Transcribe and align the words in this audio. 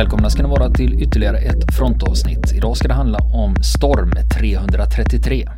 Välkomna 0.00 0.30
ska 0.30 0.42
ni 0.42 0.48
vara 0.48 0.70
till 0.70 1.02
ytterligare 1.02 1.38
ett 1.38 1.74
frontavsnitt. 1.76 2.52
Idag 2.52 2.76
ska 2.76 2.88
det 2.88 2.94
handla 2.94 3.18
om 3.18 3.54
Storm 3.62 4.12
333. 4.38 5.48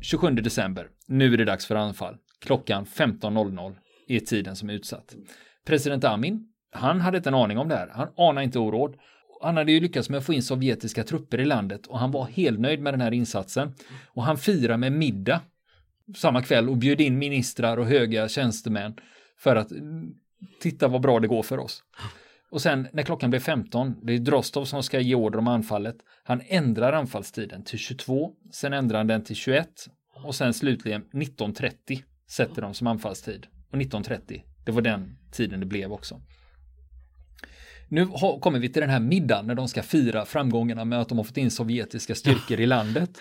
27 0.00 0.30
december. 0.30 0.86
Nu 1.06 1.32
är 1.34 1.36
det 1.36 1.44
dags 1.44 1.66
för 1.66 1.74
anfall. 1.74 2.14
Klockan 2.48 2.84
15.00 2.84 3.76
är 4.06 4.20
tiden 4.20 4.56
som 4.56 4.70
är 4.70 4.74
utsatt. 4.74 5.16
President 5.66 6.04
Amin, 6.04 6.48
han 6.72 7.00
hade 7.00 7.16
inte 7.16 7.30
en 7.30 7.34
aning 7.34 7.58
om 7.58 7.68
det 7.68 7.76
här. 7.76 7.88
Han 7.88 8.08
anade 8.16 8.44
inte 8.44 8.58
oråd. 8.58 8.96
Han 9.42 9.56
hade 9.56 9.72
ju 9.72 9.80
lyckats 9.80 10.10
med 10.10 10.18
att 10.18 10.26
få 10.26 10.32
in 10.32 10.42
sovjetiska 10.42 11.04
trupper 11.04 11.40
i 11.40 11.44
landet 11.44 11.86
och 11.86 11.98
han 11.98 12.10
var 12.10 12.24
helt 12.24 12.60
nöjd 12.60 12.80
med 12.80 12.92
den 12.92 13.00
här 13.00 13.12
insatsen. 13.12 13.74
Och 14.06 14.22
han 14.22 14.38
firar 14.38 14.76
med 14.76 14.92
middag 14.92 15.40
samma 16.16 16.42
kväll 16.42 16.68
och 16.68 16.76
bjöd 16.76 17.00
in 17.00 17.18
ministrar 17.18 17.76
och 17.76 17.86
höga 17.86 18.28
tjänstemän 18.28 18.96
för 19.38 19.56
att 19.56 19.70
mm, 19.70 20.14
titta 20.60 20.88
vad 20.88 21.00
bra 21.00 21.20
det 21.20 21.28
går 21.28 21.42
för 21.42 21.58
oss. 21.58 21.82
Och 22.50 22.62
sen 22.62 22.88
när 22.92 23.02
klockan 23.02 23.30
blev 23.30 23.40
15, 23.40 23.96
det 24.02 24.12
är 24.12 24.18
Drostov 24.18 24.64
som 24.64 24.82
ska 24.82 25.00
ge 25.00 25.14
order 25.14 25.38
om 25.38 25.48
anfallet. 25.48 25.96
Han 26.24 26.42
ändrar 26.46 26.92
anfallstiden 26.92 27.64
till 27.64 27.78
22, 27.78 28.32
sen 28.52 28.72
ändrar 28.72 28.98
han 28.98 29.06
den 29.06 29.24
till 29.24 29.36
21 29.36 29.68
och 30.24 30.34
sen 30.34 30.54
slutligen 30.54 31.04
19.30 31.12 32.02
sätter 32.28 32.62
de 32.62 32.74
som 32.74 32.86
anfallstid. 32.86 33.46
Och 33.70 33.78
19.30, 33.78 34.42
det 34.64 34.72
var 34.72 34.82
den 34.82 35.18
tiden 35.32 35.60
det 35.60 35.66
blev 35.66 35.92
också. 35.92 36.20
Nu 37.88 38.06
kommer 38.40 38.58
vi 38.58 38.68
till 38.68 38.80
den 38.80 38.90
här 38.90 39.00
middagen 39.00 39.46
när 39.46 39.54
de 39.54 39.68
ska 39.68 39.82
fira 39.82 40.24
framgångarna 40.24 40.84
med 40.84 41.00
att 41.00 41.08
de 41.08 41.18
har 41.18 41.24
fått 41.24 41.36
in 41.36 41.50
sovjetiska 41.50 42.14
styrkor 42.14 42.60
i 42.60 42.66
landet. 42.66 43.18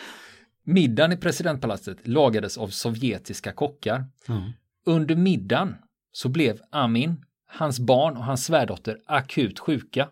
Middagen 0.63 1.11
i 1.11 1.17
presidentpalatset 1.17 2.07
lagades 2.07 2.57
av 2.57 2.67
sovjetiska 2.67 3.51
kockar. 3.51 4.05
Mm. 4.29 4.51
Under 4.85 5.15
middagen 5.15 5.75
så 6.11 6.29
blev 6.29 6.61
Amin, 6.69 7.25
hans 7.47 7.79
barn 7.79 8.17
och 8.17 8.23
hans 8.23 8.45
svärdotter 8.45 8.97
akut 9.05 9.59
sjuka. 9.59 10.09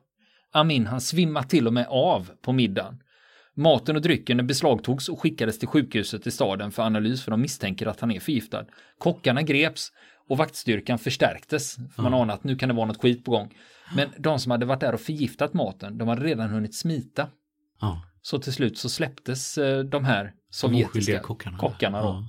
Amin 0.52 0.88
han 0.88 1.02
svimmade 1.02 1.48
till 1.48 1.68
och 1.68 1.74
med 1.74 1.88
av 1.90 2.32
på 2.42 2.52
middagen. 2.54 3.04
Maten 3.58 3.96
och 3.96 4.02
drycken 4.02 4.48
beslagtogs 4.48 5.10
och 5.10 5.22
skickades 5.22 5.60
till 5.60 5.68
sjukhuset 5.68 6.28
i 6.28 6.32
staden 6.32 6.72
för 6.72 6.84
analys 6.84 7.24
för 7.24 7.32
de 7.32 7.42
misstänker 7.42 7.88
att 7.88 8.00
han 8.00 8.12
är 8.12 8.20
förgiftad. 8.20 8.66
Kockarna 8.98 9.42
greps 9.42 9.92
och 10.30 10.38
vaktstyrkan 10.38 11.00
förstärktes. 11.00 11.76
För 11.76 12.04
man 12.04 12.14
mm. 12.14 12.22
anar 12.22 12.34
att 12.34 12.44
nu 12.44 12.56
kan 12.56 12.70
det 12.70 12.76
vara 12.76 12.86
något 12.86 13.02
skit 13.02 13.26
på 13.26 13.32
gång. 13.32 13.54
Men 13.96 14.10
de 14.18 14.40
som 14.40 14.52
hade 14.52 14.66
varit 14.66 14.80
där 14.80 14.94
och 14.94 15.02
förgiftat 15.02 15.54
maten, 15.54 15.98
de 15.98 16.08
hade 16.08 16.24
redan 16.24 16.50
hunnit 16.50 16.76
smita. 16.76 17.22
Mm. 17.82 17.96
Så 18.22 18.40
till 18.40 18.54
slut 18.54 18.78
så 18.78 18.90
släpptes 18.90 19.58
eh, 19.58 19.84
de 19.84 20.06
här 20.06 20.34
sovjetiska 20.50 21.20
kockarna. 21.20 21.58
kockarna 21.58 22.02
då. 22.02 22.12
Mm. 22.12 22.24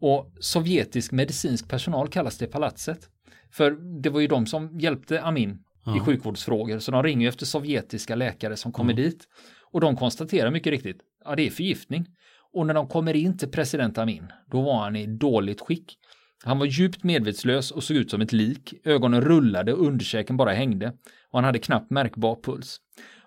Och 0.00 0.32
sovjetisk 0.40 1.12
medicinsk 1.12 1.68
personal 1.68 2.08
kallas 2.08 2.38
det 2.38 2.46
palatset. 2.46 3.08
För 3.50 3.70
det 4.02 4.10
var 4.10 4.20
ju 4.20 4.26
de 4.26 4.46
som 4.46 4.78
hjälpte 4.78 5.22
Amin 5.22 5.64
i 5.96 6.00
sjukvårdsfrågor, 6.00 6.78
så 6.78 6.90
de 6.90 7.02
ringer 7.02 7.28
efter 7.28 7.46
sovjetiska 7.46 8.14
läkare 8.14 8.56
som 8.56 8.72
kommer 8.72 8.92
dit. 8.92 9.28
Och 9.72 9.80
de 9.80 9.96
konstaterar 9.96 10.50
mycket 10.50 10.70
riktigt, 10.70 11.00
ja 11.24 11.36
det 11.36 11.46
är 11.46 11.50
förgiftning. 11.50 12.06
Och 12.52 12.66
när 12.66 12.74
de 12.74 12.88
kommer 12.88 13.16
in 13.16 13.38
till 13.38 13.48
president 13.48 13.98
Amin, 13.98 14.32
då 14.50 14.62
var 14.62 14.82
han 14.82 14.96
i 14.96 15.06
dåligt 15.06 15.60
skick. 15.60 15.98
Han 16.44 16.58
var 16.58 16.66
djupt 16.66 17.04
medvetslös 17.04 17.70
och 17.70 17.84
såg 17.84 17.96
ut 17.96 18.10
som 18.10 18.20
ett 18.20 18.32
lik. 18.32 18.74
Ögonen 18.84 19.20
rullade 19.20 19.72
och 19.72 19.86
underkäken 19.86 20.36
bara 20.36 20.52
hängde. 20.52 20.92
Och 21.30 21.38
han 21.38 21.44
hade 21.44 21.58
knappt 21.58 21.90
märkbar 21.90 22.38
puls. 22.42 22.80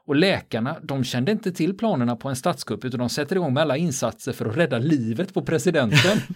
Och 0.06 0.16
läkarna, 0.16 0.80
de 0.84 1.04
kände 1.04 1.32
inte 1.32 1.52
till 1.52 1.78
planerna 1.78 2.16
på 2.16 2.30
en 2.30 2.36
statskupp 2.36 2.86
utan 2.86 3.00
de 3.00 3.10
sätter 3.10 3.36
igång 3.36 3.54
med 3.54 3.62
alla 3.62 3.78
insatser 3.78 4.34
för 4.34 4.46
att 4.46 4.58
rädda 4.58 4.78
livet 4.78 5.34
på 5.34 5.42
presidenten. 5.42 6.18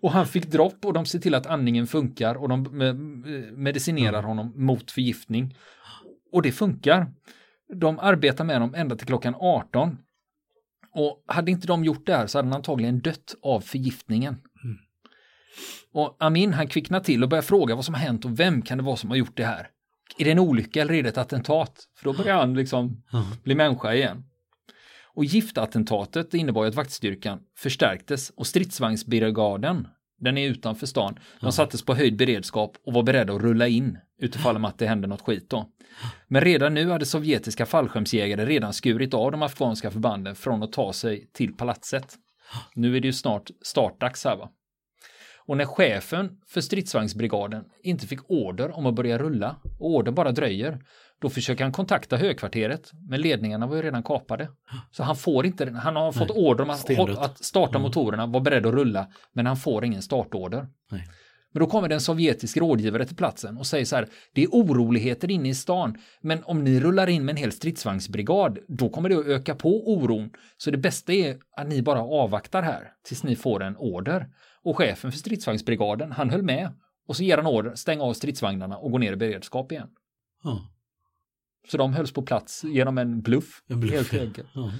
och 0.00 0.12
han 0.12 0.26
fick 0.26 0.46
dropp 0.46 0.84
och 0.84 0.92
de 0.92 1.06
ser 1.06 1.18
till 1.18 1.34
att 1.34 1.46
andningen 1.46 1.86
funkar 1.86 2.34
och 2.34 2.48
de 2.48 2.62
medicinerar 3.56 4.22
honom 4.22 4.52
mot 4.56 4.90
förgiftning. 4.90 5.56
Och 6.32 6.42
det 6.42 6.52
funkar. 6.52 7.06
De 7.72 7.98
arbetar 7.98 8.44
med 8.44 8.60
dem 8.60 8.74
ända 8.74 8.96
till 8.96 9.06
klockan 9.06 9.34
18. 9.38 9.98
Och 10.94 11.24
hade 11.26 11.50
inte 11.50 11.66
de 11.66 11.84
gjort 11.84 12.06
det 12.06 12.16
här 12.16 12.26
så 12.26 12.38
hade 12.38 12.48
han 12.48 12.56
antagligen 12.56 13.00
dött 13.00 13.34
av 13.42 13.60
förgiftningen. 13.60 14.34
Mm. 14.34 14.76
Och 15.92 16.16
Amin 16.18 16.52
han 16.52 16.68
kvicknar 16.68 17.00
till 17.00 17.22
och 17.22 17.28
börjar 17.28 17.42
fråga 17.42 17.74
vad 17.74 17.84
som 17.84 17.94
har 17.94 18.00
hänt 18.00 18.24
och 18.24 18.40
vem 18.40 18.62
kan 18.62 18.78
det 18.78 18.84
vara 18.84 18.96
som 18.96 19.10
har 19.10 19.16
gjort 19.16 19.36
det 19.36 19.44
här? 19.44 19.68
Är 20.18 20.24
det 20.24 20.30
en 20.30 20.38
olycka 20.38 20.82
eller 20.82 20.94
är 20.94 21.02
det 21.02 21.08
ett 21.08 21.18
attentat? 21.18 21.88
För 21.96 22.04
då 22.04 22.12
börjar 22.12 22.36
han 22.36 22.54
liksom 22.54 23.02
mm. 23.12 23.24
bli 23.42 23.54
människa 23.54 23.94
igen. 23.94 24.24
Och 25.14 25.24
giftattentatet 25.24 26.34
innebar 26.34 26.64
ju 26.64 26.68
att 26.68 26.74
vaktstyrkan 26.74 27.40
förstärktes 27.56 28.30
och 28.30 28.46
stridsvagnsbrigaden 28.46 29.88
den 30.20 30.38
är 30.38 30.48
utanför 30.48 30.86
stan. 30.86 31.18
De 31.40 31.52
sattes 31.52 31.84
på 31.84 31.94
höjd 31.94 32.16
beredskap 32.16 32.76
och 32.86 32.92
var 32.92 33.02
beredda 33.02 33.34
att 33.34 33.42
rulla 33.42 33.68
in 33.68 33.98
utifall 34.18 34.64
att 34.64 34.78
det 34.78 34.86
hände 34.86 35.08
något 35.08 35.22
skit 35.22 35.50
då. 35.50 35.70
Men 36.28 36.40
redan 36.40 36.74
nu 36.74 36.90
hade 36.90 37.06
sovjetiska 37.06 37.66
fallskärmsjägare 37.66 38.46
redan 38.46 38.72
skurit 38.72 39.14
av 39.14 39.32
de 39.32 39.42
afghanska 39.42 39.90
förbanden 39.90 40.34
från 40.34 40.62
att 40.62 40.72
ta 40.72 40.92
sig 40.92 41.30
till 41.32 41.56
palatset. 41.56 42.14
Nu 42.74 42.96
är 42.96 43.00
det 43.00 43.06
ju 43.06 43.12
snart 43.12 43.50
startdags 43.62 44.24
här 44.24 44.36
va. 44.36 44.50
Och 45.46 45.56
när 45.56 45.64
chefen 45.64 46.30
för 46.48 46.60
stridsvagnsbrigaden 46.60 47.64
inte 47.82 48.06
fick 48.06 48.30
order 48.30 48.76
om 48.76 48.86
att 48.86 48.94
börja 48.94 49.18
rulla 49.18 49.56
och 49.78 49.90
ordern 49.90 50.14
bara 50.14 50.32
dröjer, 50.32 50.78
då 51.20 51.30
försöker 51.30 51.64
han 51.64 51.72
kontakta 51.72 52.16
högkvarteret, 52.16 52.90
men 53.08 53.20
ledningarna 53.20 53.66
var 53.66 53.76
ju 53.76 53.82
redan 53.82 54.02
kapade. 54.02 54.48
Så 54.90 55.02
han 55.02 55.16
får 55.16 55.46
inte, 55.46 55.70
han 55.70 55.96
har 55.96 56.12
fått 56.12 56.28
Nej, 56.28 56.46
order 56.46 56.64
om 56.64 56.70
att, 56.70 56.90
att 57.18 57.44
starta 57.44 57.70
mm. 57.70 57.82
motorerna, 57.82 58.26
var 58.26 58.40
beredd 58.40 58.66
att 58.66 58.74
rulla, 58.74 59.06
men 59.32 59.46
han 59.46 59.56
får 59.56 59.84
ingen 59.84 60.02
startorder. 60.02 60.66
Nej. 60.90 61.08
Men 61.54 61.60
då 61.60 61.66
kommer 61.66 61.88
det 61.88 61.94
en 61.94 62.00
sovjetisk 62.00 62.56
rådgivare 62.56 63.06
till 63.06 63.16
platsen 63.16 63.56
och 63.56 63.66
säger 63.66 63.84
så 63.84 63.96
här, 63.96 64.08
det 64.32 64.42
är 64.42 64.48
oroligheter 64.48 65.30
inne 65.30 65.48
i 65.48 65.54
stan, 65.54 65.96
men 66.20 66.44
om 66.44 66.64
ni 66.64 66.80
rullar 66.80 67.08
in 67.08 67.24
med 67.24 67.32
en 67.32 67.36
hel 67.36 67.52
stridsvagnsbrigad, 67.52 68.58
då 68.68 68.88
kommer 68.88 69.08
det 69.08 69.18
att 69.18 69.26
öka 69.26 69.54
på 69.54 69.92
oron. 69.92 70.30
Så 70.56 70.70
det 70.70 70.78
bästa 70.78 71.12
är 71.12 71.38
att 71.56 71.68
ni 71.68 71.82
bara 71.82 72.02
avvaktar 72.02 72.62
här 72.62 72.92
tills 73.06 73.24
ni 73.24 73.36
får 73.36 73.62
en 73.62 73.76
order. 73.76 74.28
Och 74.62 74.76
chefen 74.76 75.12
för 75.12 75.18
stridsvagnsbrigaden, 75.18 76.12
han 76.12 76.30
höll 76.30 76.42
med. 76.42 76.72
Och 77.08 77.16
så 77.16 77.22
ger 77.22 77.36
han 77.36 77.46
order, 77.46 77.74
stäng 77.74 78.00
av 78.00 78.12
stridsvagnarna 78.12 78.76
och 78.76 78.90
gå 78.90 78.98
ner 78.98 79.12
i 79.12 79.16
beredskap 79.16 79.72
igen. 79.72 79.88
Mm. 80.44 80.58
Så 81.68 81.76
de 81.76 81.92
hölls 81.92 82.12
på 82.12 82.22
plats 82.22 82.64
genom 82.64 82.98
en 82.98 83.22
bluff. 83.22 83.62
En 83.68 83.80
bluff 83.80 84.12
helt 84.12 84.22
enkelt. 84.22 84.48
Ja. 84.54 84.72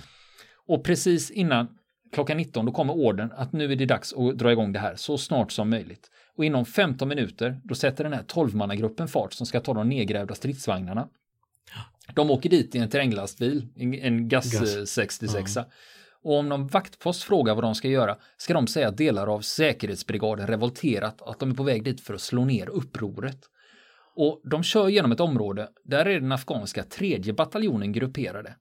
Och 0.67 0.85
precis 0.85 1.31
innan 1.31 1.69
klockan 2.13 2.37
19 2.37 2.67
då 2.67 2.73
kommer 2.73 2.95
orden 2.95 3.33
att 3.33 3.53
nu 3.53 3.73
är 3.73 3.77
det 3.77 3.87
dags 3.87 4.13
att 4.13 4.39
dra 4.39 4.53
igång 4.53 4.73
det 4.73 4.79
här 4.79 4.97
så 4.97 5.19
snart 5.19 5.53
som 5.53 5.71
möjligt. 5.71 6.11
Och 6.37 6.45
inom 6.45 6.65
15 6.65 7.09
minuter 7.09 7.61
då 7.65 7.75
sätter 7.75 8.05
den 8.05 8.13
här 8.13 8.23
12-mannagruppen 8.23 9.07
fart 9.07 9.33
som 9.33 9.47
ska 9.47 9.61
ta 9.61 9.75
de 9.75 9.89
nedgrävda 9.89 10.35
stridsvagnarna. 10.35 11.09
De 12.15 12.31
åker 12.31 12.51
dit 12.51 12.75
i 12.75 12.79
en 12.79 12.89
terränglastbil, 12.89 13.69
en 13.77 14.29
GAS, 14.29 14.89
66 14.91 15.57
ja. 15.57 15.65
Och 16.23 16.39
om 16.39 16.49
någon 16.49 16.67
vaktpost 16.67 17.23
frågar 17.23 17.55
vad 17.55 17.65
de 17.65 17.75
ska 17.75 17.89
göra 17.89 18.17
ska 18.37 18.55
de 18.55 18.67
säga 18.67 18.89
att 18.89 18.97
delar 18.97 19.27
av 19.27 19.41
säkerhetsbrigaden 19.41 20.47
revolterat 20.47 21.23
att 21.23 21.39
de 21.39 21.51
är 21.51 21.55
på 21.55 21.63
väg 21.63 21.85
dit 21.85 22.01
för 22.01 22.15
att 22.15 22.21
slå 22.21 22.45
ner 22.45 22.69
upproret. 22.69 23.39
Och 24.17 24.41
de 24.45 24.63
kör 24.63 24.89
genom 24.89 25.13
ett 25.13 25.21
område 25.21 25.69
där 25.85 26.07
är 26.07 26.21
den 26.21 26.33
afghanska 26.33 26.83
tredje 26.83 27.33
bataljonen 27.33 27.93
grupperade. 27.93 28.55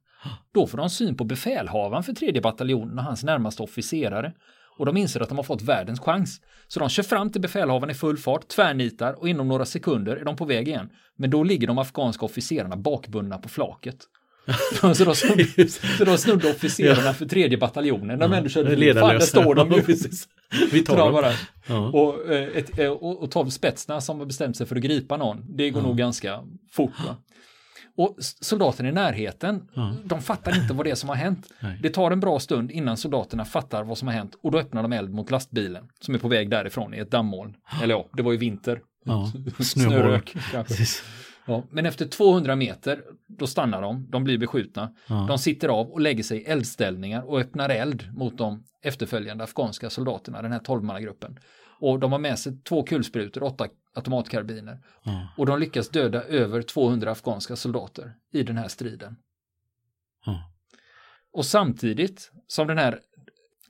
Då 0.51 0.67
får 0.67 0.77
de 0.77 0.89
syn 0.89 1.17
på 1.17 1.23
befälhavaren 1.23 2.03
för 2.03 2.13
tredje 2.13 2.41
bataljonen 2.41 2.99
och 2.99 3.03
hans 3.03 3.23
närmaste 3.23 3.63
officerare. 3.63 4.33
Och 4.77 4.85
de 4.85 4.97
inser 4.97 5.19
att 5.19 5.29
de 5.29 5.37
har 5.37 5.43
fått 5.43 5.61
världens 5.61 5.99
chans. 5.99 6.41
Så 6.67 6.79
de 6.79 6.89
kör 6.89 7.03
fram 7.03 7.29
till 7.29 7.41
befälhavaren 7.41 7.89
i 7.89 7.93
full 7.93 8.17
fart, 8.17 8.47
tvärnitar 8.47 9.13
och 9.13 9.29
inom 9.29 9.47
några 9.47 9.65
sekunder 9.65 10.15
är 10.15 10.25
de 10.25 10.35
på 10.35 10.45
väg 10.45 10.67
igen. 10.67 10.89
Men 11.17 11.29
då 11.29 11.43
ligger 11.43 11.67
de 11.67 11.77
afghanska 11.77 12.25
officerarna 12.25 12.77
bakbundna 12.77 13.37
på 13.37 13.49
flaket. 13.49 13.97
så, 14.95 15.05
då 15.05 15.15
snodde, 15.15 15.67
så 15.67 16.05
då 16.05 16.17
snodde 16.17 16.49
officerarna 16.49 17.05
ja. 17.05 17.13
för 17.13 17.25
tredje 17.25 17.57
bataljonen. 17.57 18.19
De 18.19 18.33
ändå 18.33 18.49
körde 18.49 18.93
Fan, 18.93 19.09
där 19.09 19.19
står 19.19 19.55
de 19.55 19.71
ju. 19.71 19.81
Vi 20.71 20.83
tar 20.83 20.97
dem. 20.97 21.13
Bara. 21.13 21.31
Ja. 21.67 21.87
Och, 21.89 22.31
eh, 22.31 22.57
ett, 22.57 22.79
eh, 22.79 22.91
och, 22.91 23.23
och 23.23 23.31
tolv 23.31 23.49
spetsna 23.49 24.01
som 24.01 24.19
har 24.19 24.25
bestämt 24.25 24.57
sig 24.57 24.67
för 24.67 24.75
att 24.75 24.81
gripa 24.81 25.17
någon. 25.17 25.55
Det 25.55 25.69
går 25.69 25.81
ja. 25.81 25.87
nog 25.87 25.97
ganska 25.97 26.43
fort. 26.71 26.99
Va? 27.07 27.15
Och 27.97 28.15
soldaterna 28.19 28.89
i 28.89 28.91
närheten, 28.91 29.69
ja. 29.73 29.95
de 30.05 30.21
fattar 30.21 30.61
inte 30.61 30.73
vad 30.73 30.85
det 30.85 30.91
är 30.91 30.95
som 30.95 31.09
har 31.09 31.15
hänt. 31.15 31.47
Nej. 31.59 31.79
Det 31.81 31.89
tar 31.89 32.11
en 32.11 32.19
bra 32.19 32.39
stund 32.39 32.71
innan 32.71 32.97
soldaterna 32.97 33.45
fattar 33.45 33.83
vad 33.83 33.97
som 33.97 34.07
har 34.07 34.15
hänt 34.15 34.35
och 34.43 34.51
då 34.51 34.59
öppnar 34.59 34.81
de 34.81 34.93
eld 34.93 35.13
mot 35.13 35.31
lastbilen 35.31 35.89
som 35.99 36.15
är 36.15 36.19
på 36.19 36.27
väg 36.27 36.49
därifrån 36.49 36.93
i 36.93 36.97
ett 36.97 37.11
dammoln. 37.11 37.55
Eller 37.83 37.95
ja, 37.95 38.09
det 38.13 38.23
var 38.23 38.31
ju 38.31 38.37
vinter. 38.37 38.81
Ja. 39.05 39.31
Snörök. 39.63 40.35
Ja, 41.45 41.63
men 41.69 41.85
efter 41.85 42.05
200 42.05 42.55
meter, 42.55 43.01
då 43.27 43.47
stannar 43.47 43.81
de, 43.81 44.07
de 44.09 44.23
blir 44.23 44.37
beskjutna. 44.37 44.93
Ja. 45.07 45.25
De 45.27 45.37
sitter 45.37 45.69
av 45.69 45.91
och 45.91 46.01
lägger 46.01 46.23
sig 46.23 46.37
i 46.37 46.43
eldställningar 46.43 47.29
och 47.29 47.39
öppnar 47.39 47.69
eld 47.69 48.17
mot 48.17 48.37
de 48.37 48.63
efterföljande 48.83 49.43
afghanska 49.43 49.89
soldaterna, 49.89 50.41
den 50.41 50.51
här 50.51 50.59
12-mannagruppen. 50.59 51.37
Och 51.79 51.99
de 51.99 52.11
har 52.11 52.19
med 52.19 52.39
sig 52.39 52.57
två 52.63 52.83
kulsprutor, 52.83 53.43
åtta 53.43 53.67
automatkarbiner. 53.93 54.79
Ja. 55.03 55.27
Och 55.37 55.45
de 55.45 55.59
lyckas 55.59 55.89
döda 55.89 56.23
över 56.23 56.61
200 56.61 57.11
afghanska 57.11 57.55
soldater 57.55 58.15
i 58.31 58.43
den 58.43 58.57
här 58.57 58.67
striden. 58.67 59.15
Ja. 60.25 60.51
Och 61.31 61.45
samtidigt 61.45 62.31
som 62.47 62.67
den 62.67 62.77
här 62.77 62.99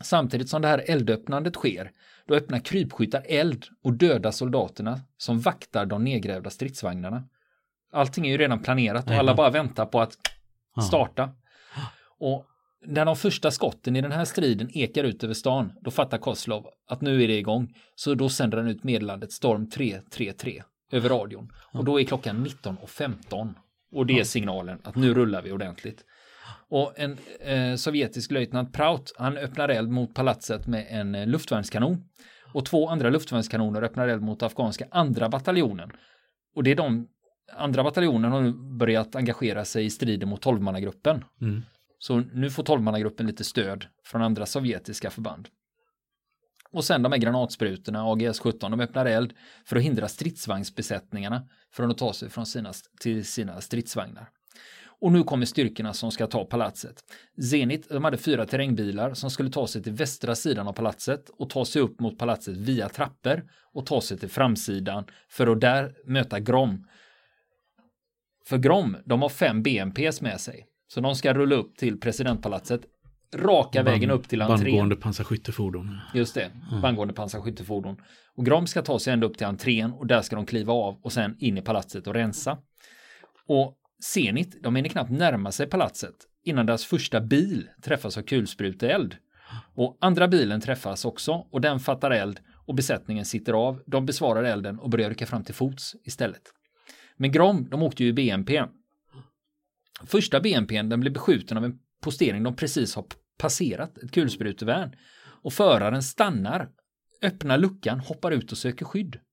Samtidigt 0.02 0.50
som 0.50 0.62
det 0.62 0.68
här 0.68 0.84
eldöppnandet 0.88 1.56
sker, 1.56 1.92
då 2.28 2.36
öppnar 2.36 2.60
krypskyttar 2.60 3.24
eld 3.26 3.66
och 3.84 3.94
dödar 3.94 4.32
soldaterna 4.32 5.02
som 5.18 5.40
vaktar 5.40 5.86
de 5.86 6.04
nedgrävda 6.04 6.50
stridsvagnarna. 6.50 7.24
Allting 7.92 8.26
är 8.28 8.32
ju 8.32 8.38
redan 8.38 8.64
planerat 8.64 9.08
och 9.08 9.16
alla 9.16 9.36
bara 9.36 9.50
väntar 9.50 9.86
på 9.86 10.02
att 10.02 10.18
starta. 10.88 11.30
Och 12.20 12.46
när 12.86 13.06
de 13.06 13.16
första 13.16 13.52
skotten 13.52 13.96
i 13.96 14.02
den 14.02 14.12
här 14.12 14.26
striden 14.26 14.78
ekar 14.78 15.04
ut 15.04 15.24
över 15.24 15.34
stan, 15.34 15.74
då 15.82 15.92
fattar 15.92 16.18
Koslov 16.18 16.68
att 16.88 17.02
nu 17.02 17.24
är 17.24 17.28
det 17.28 17.38
igång. 17.38 17.74
Så 17.96 18.14
då 18.14 18.30
sänder 18.30 18.58
han 18.58 18.68
ut 18.68 18.84
meddelandet 18.84 19.32
Storm 19.32 19.70
333 19.70 20.64
över 20.92 21.10
radion. 21.10 21.50
Och 21.74 21.86
då 21.86 22.00
är 22.00 22.04
klockan 22.04 22.46
19.15. 22.46 23.54
Och 23.92 24.06
det 24.06 24.20
är 24.20 24.24
signalen 24.24 24.80
att 24.84 24.96
nu 24.96 25.14
rullar 25.14 25.42
vi 25.42 25.52
ordentligt. 25.52 26.06
Och 26.70 26.94
en 26.96 27.18
eh, 27.40 27.76
sovjetisk 27.76 28.32
löjtnant 28.32 28.74
Prout, 28.74 29.14
han 29.18 29.38
öppnar 29.38 29.70
eld 29.70 29.90
mot 29.90 30.14
palatset 30.14 30.68
med 30.68 30.88
en 30.90 31.16
eh, 31.16 31.28
luftvärnskanon. 31.28 32.04
Och 32.54 32.66
två 32.66 32.90
andra 32.90 33.10
luftvärnskanoner 33.10 33.82
öppnar 33.82 34.08
eld 34.08 34.22
mot 34.22 34.44
afghanska 34.44 34.86
andra 34.92 35.30
bataljonen. 35.30 35.92
Och 36.56 36.64
det 36.64 36.72
är 36.72 36.76
de 36.76 37.08
andra 37.58 37.84
bataljonen 37.84 38.32
har 38.32 38.42
nu 38.42 38.54
börjat 38.78 39.16
engagera 39.16 39.66
sig 39.66 39.86
i 39.86 39.90
striden 39.90 40.30
mot 40.30 40.42
tolvmannagruppen. 40.42 41.24
Mm. 41.42 41.62
Så 42.06 42.20
nu 42.20 42.50
får 42.50 42.64
tolvmannagruppen 42.64 43.28
lite 43.28 43.44
stöd 43.44 43.86
från 44.06 44.22
andra 44.22 44.46
sovjetiska 44.46 45.10
förband. 45.10 45.48
Och 46.72 46.86
sen 46.86 47.04
de 47.04 47.12
här 47.12 47.20
granatsprutorna, 47.20 48.04
AGS-17, 48.04 48.70
de 48.70 48.80
öppnar 48.80 49.06
eld 49.06 49.34
för 49.66 49.76
att 49.76 49.84
hindra 49.84 50.08
stridsvagnsbesättningarna 50.08 51.48
från 51.74 51.92
att 51.92 51.98
ta 51.98 52.14
sig 52.14 52.30
från 52.30 52.46
sina, 52.46 52.74
till 53.00 53.26
sina 53.26 53.62
stridsvagnar. 53.62 54.30
Och 54.86 55.12
nu 55.12 55.24
kommer 55.24 55.46
styrkorna 55.46 55.94
som 55.94 56.12
ska 56.12 56.28
ta 56.28 56.46
palatset. 56.46 57.04
Zenit, 57.50 57.90
de 57.90 58.04
hade 58.04 58.18
fyra 58.18 58.46
terrängbilar 58.46 59.14
som 59.14 59.30
skulle 59.30 59.50
ta 59.50 59.68
sig 59.68 59.84
till 59.84 59.94
västra 59.94 60.36
sidan 60.36 60.68
av 60.68 60.74
palatset 60.74 61.30
och 61.30 61.50
ta 61.50 61.66
sig 61.66 61.82
upp 61.82 62.00
mot 62.00 62.18
palatset 62.18 62.58
via 62.58 62.90
trappor 62.90 63.44
och 63.74 63.86
ta 63.86 64.02
sig 64.02 64.18
till 64.18 64.30
framsidan 64.30 65.06
för 65.30 65.48
att 65.48 65.62
där 65.62 65.96
möta 66.06 66.40
Grom. 66.40 66.88
För 68.46 68.58
Grom, 68.58 68.98
de 69.06 69.22
har 69.22 69.30
fem 69.30 69.64
BMPs 69.64 70.22
med 70.22 70.42
sig. 70.42 70.68
Så 70.94 71.02
de 71.02 71.16
ska 71.16 71.34
rulla 71.34 71.56
upp 71.56 71.78
till 71.78 72.00
presidentpalatset 72.00 72.82
raka 73.36 73.84
vägen 73.84 74.12
upp 74.12 74.30
till 74.30 74.42
entrén. 74.42 74.60
Bandgående 74.60 74.96
pansarskyttefordon. 74.96 76.00
Just 76.14 76.36
det, 76.36 76.52
bandgående 76.82 77.14
pansarskyttefordon. 77.14 77.98
Och 78.36 78.46
Grom 78.46 78.68
ska 78.68 78.82
ta 78.82 79.00
sig 79.00 79.14
ända 79.14 79.28
upp 79.28 79.38
till 79.38 79.48
entrén 79.48 79.92
och 79.92 80.08
där 80.08 80.22
ska 80.22 80.36
de 80.36 80.46
kliva 80.46 80.74
av 80.74 81.00
och 81.04 81.14
sen 81.14 81.36
in 81.40 81.58
i 81.58 81.62
palatset 81.62 82.08
och 82.08 82.14
rensa. 82.14 82.58
Och 83.48 83.78
Zenit, 84.04 84.64
de 84.64 84.76
hinner 84.76 84.90
knappt 84.90 85.12
närma 85.12 85.52
sig 85.52 85.68
palatset 85.68 86.16
innan 86.44 86.66
deras 86.66 86.86
första 86.86 87.22
bil 87.22 87.70
träffas 87.82 88.18
av 88.18 88.22
kulspruteeld. 88.22 89.16
Och 89.76 89.98
andra 90.02 90.28
bilen 90.28 90.62
träffas 90.62 91.06
också 91.06 91.46
och 91.52 91.62
den 91.62 91.80
fattar 91.80 92.12
eld 92.12 92.40
och 92.66 92.76
besättningen 92.76 93.26
sitter 93.26 93.54
av. 93.54 93.82
De 93.86 94.06
besvarar 94.06 94.44
elden 94.44 94.80
och 94.80 94.90
börjar 94.90 95.10
rycka 95.10 95.26
fram 95.26 95.44
till 95.44 95.56
fots 95.56 95.96
istället. 96.04 96.44
Men 97.18 97.32
Grom, 97.32 97.68
de 97.70 97.84
åkte 97.84 98.04
ju 98.04 98.10
i 98.10 98.14
BMP. 98.14 98.64
Första 100.06 100.40
BMPn, 100.40 100.90
den 100.90 101.00
blev 101.00 101.14
beskjuten 101.14 101.58
av 101.58 101.66
en 101.66 101.80
postering 102.02 102.44
de 102.44 102.56
precis 102.56 102.96
har 102.96 103.06
passerat, 103.38 103.98
ett 103.98 104.12
kulsprutevärn. 104.12 104.96
Och 105.26 105.54
föraren 105.54 106.04
stannar, 106.04 106.70
öppnar 107.22 107.58
luckan, 107.58 108.00
hoppar 108.00 108.32
ut 108.32 108.52
och 108.52 108.58
söker 108.58 108.86
skydd. 108.86 109.20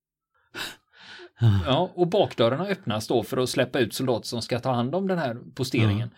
Ja, 1.67 1.91
och 1.95 2.09
bakdörrarna 2.09 2.67
öppnas 2.67 3.07
då 3.07 3.23
för 3.23 3.37
att 3.37 3.51
släppa 3.51 3.79
ut 3.79 3.95
soldater 3.95 4.27
som 4.27 4.43
ska 4.43 4.61
ta 4.61 4.73
hand 4.73 4.95
om 4.95 5.09
den 5.09 5.19
här 5.19 5.39
posteringen. 5.55 6.11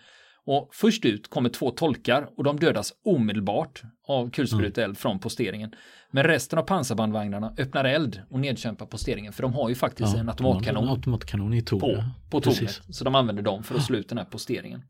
Och 0.45 0.69
först 0.71 1.05
ut 1.05 1.29
kommer 1.29 1.49
två 1.49 1.71
tolkar 1.71 2.29
och 2.37 2.43
de 2.43 2.59
dödas 2.59 2.93
omedelbart 3.03 3.81
av 4.07 4.29
kulspruteeld 4.29 4.97
från 4.97 5.19
posteringen. 5.19 5.75
Men 6.11 6.23
resten 6.23 6.59
av 6.59 6.63
pansarbandvagnarna 6.63 7.53
öppnar 7.57 7.85
eld 7.85 8.21
och 8.29 8.39
nedkämpar 8.39 8.85
posteringen 8.85 9.33
för 9.33 9.41
de 9.41 9.53
har 9.53 9.69
ju 9.69 9.75
faktiskt 9.75 10.15
en 10.15 10.29
automatkanon 10.29 10.83
En 10.83 10.89
automatkanon 10.89 11.53
i 11.53 11.61
på, 11.61 11.79
tornet. 11.79 12.05
på 12.31 12.41
Precis. 12.41 12.77
tornet. 12.77 12.95
Så 12.95 13.03
de 13.03 13.15
använder 13.15 13.43
dem 13.43 13.63
för 13.63 13.75
att 13.75 13.85
slå 13.85 13.97
ut 13.97 14.09
den 14.09 14.17
här 14.17 14.25
posteringen. 14.25 14.81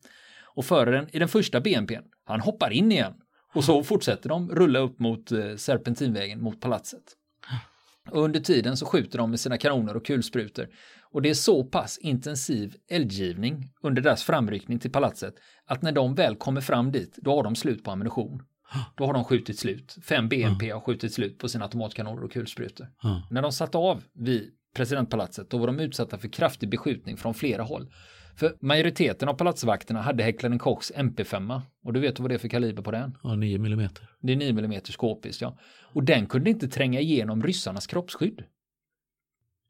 Och 0.56 0.66
föraren 0.66 1.08
i 1.12 1.20
den 1.20 1.28
första 1.28 1.62
BMPn, 1.62 2.04
han 2.26 2.40
hoppar 2.40 2.72
in 2.72 2.92
igen. 2.92 3.14
Och 3.54 3.64
så 3.64 3.84
fortsätter 3.84 4.30
de 4.30 4.50
rulla 4.50 4.80
upp 4.80 5.00
mot 5.00 5.32
eh, 5.32 5.56
Serpentinvägen 5.56 6.42
mot 6.42 6.62
palatset. 6.62 7.04
Och 8.12 8.24
under 8.24 8.40
tiden 8.40 8.78
så 8.78 8.86
skjuter 8.86 9.18
de 9.18 9.30
med 9.30 9.40
sina 9.40 9.58
kanoner 9.58 9.96
och 9.96 10.06
kulsprutor. 10.06 10.68
Och 11.14 11.22
det 11.22 11.30
är 11.30 11.34
så 11.34 11.64
pass 11.64 11.98
intensiv 11.98 12.76
eldgivning 12.88 13.70
under 13.82 14.02
deras 14.02 14.24
framryckning 14.24 14.80
till 14.80 14.92
palatset 14.92 15.36
att 15.66 15.82
när 15.82 15.92
de 15.92 16.16
väl 16.16 16.36
kommer 16.36 16.62
fram 16.62 16.92
dit, 16.92 17.18
då 17.22 17.36
har 17.36 17.44
de 17.44 17.56
slut 17.56 17.84
på 17.84 17.92
ammunition. 17.92 18.44
Då 18.96 19.06
har 19.06 19.14
de 19.14 19.24
skjutit 19.24 19.60
slut. 19.60 19.98
Fem 20.04 20.30
BMP 20.30 20.70
har 20.70 20.80
skjutit 20.80 21.14
slut 21.14 21.38
på 21.40 21.50
sina 21.50 21.66
automatkanoner 21.66 22.24
och 22.24 22.32
kulsprutor. 22.32 22.88
Ja. 23.02 23.28
När 23.32 23.42
de 23.42 23.52
satt 23.52 23.76
av 23.76 24.04
vid 24.14 24.52
presidentpalatset 24.76 25.50
då 25.50 25.58
var 25.58 25.68
de 25.68 25.80
utsatta 25.80 26.18
för 26.18 26.28
kraftig 26.28 26.70
beskjutning 26.70 27.18
från 27.18 27.34
flera 27.34 27.64
håll. 27.64 27.92
För 28.36 28.58
majoriteten 28.60 29.30
av 29.30 29.34
palatsvakterna 29.34 30.02
hade 30.02 30.24
Heckler 30.24 30.58
Kochs 30.58 30.92
MP5 30.96 31.62
och 31.84 31.94
du 31.94 32.00
vet 32.00 32.20
vad 32.20 32.30
det 32.32 32.36
är 32.36 32.40
för 32.40 32.48
kaliber 32.48 32.84
på 32.84 32.92
den? 32.92 33.18
Ja, 33.24 33.36
9 33.36 33.60
millimeter. 33.60 34.10
Det 34.22 34.34
är 34.34 34.38
9 34.38 34.50
mm 34.50 34.82
skåpis, 34.84 35.42
ja. 35.42 35.58
Och 35.82 36.04
den 36.04 36.26
kunde 36.26 36.50
inte 36.50 36.68
tränga 36.68 37.00
igenom 37.00 37.44
ryssarnas 37.44 37.88
kroppsskydd. 37.88 38.44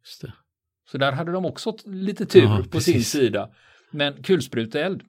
Just 0.04 0.22
det. 0.22 0.34
Så 0.91 0.97
där 0.97 1.12
hade 1.12 1.31
de 1.31 1.45
också 1.45 1.77
lite 1.85 2.25
tur 2.25 2.41
Ja, 2.44 2.57
på 2.63 2.69
precis. 2.69 2.94
sin 2.94 3.21
sida. 3.21 3.50
Men 3.91 4.24
kulspruteeld 4.24 5.01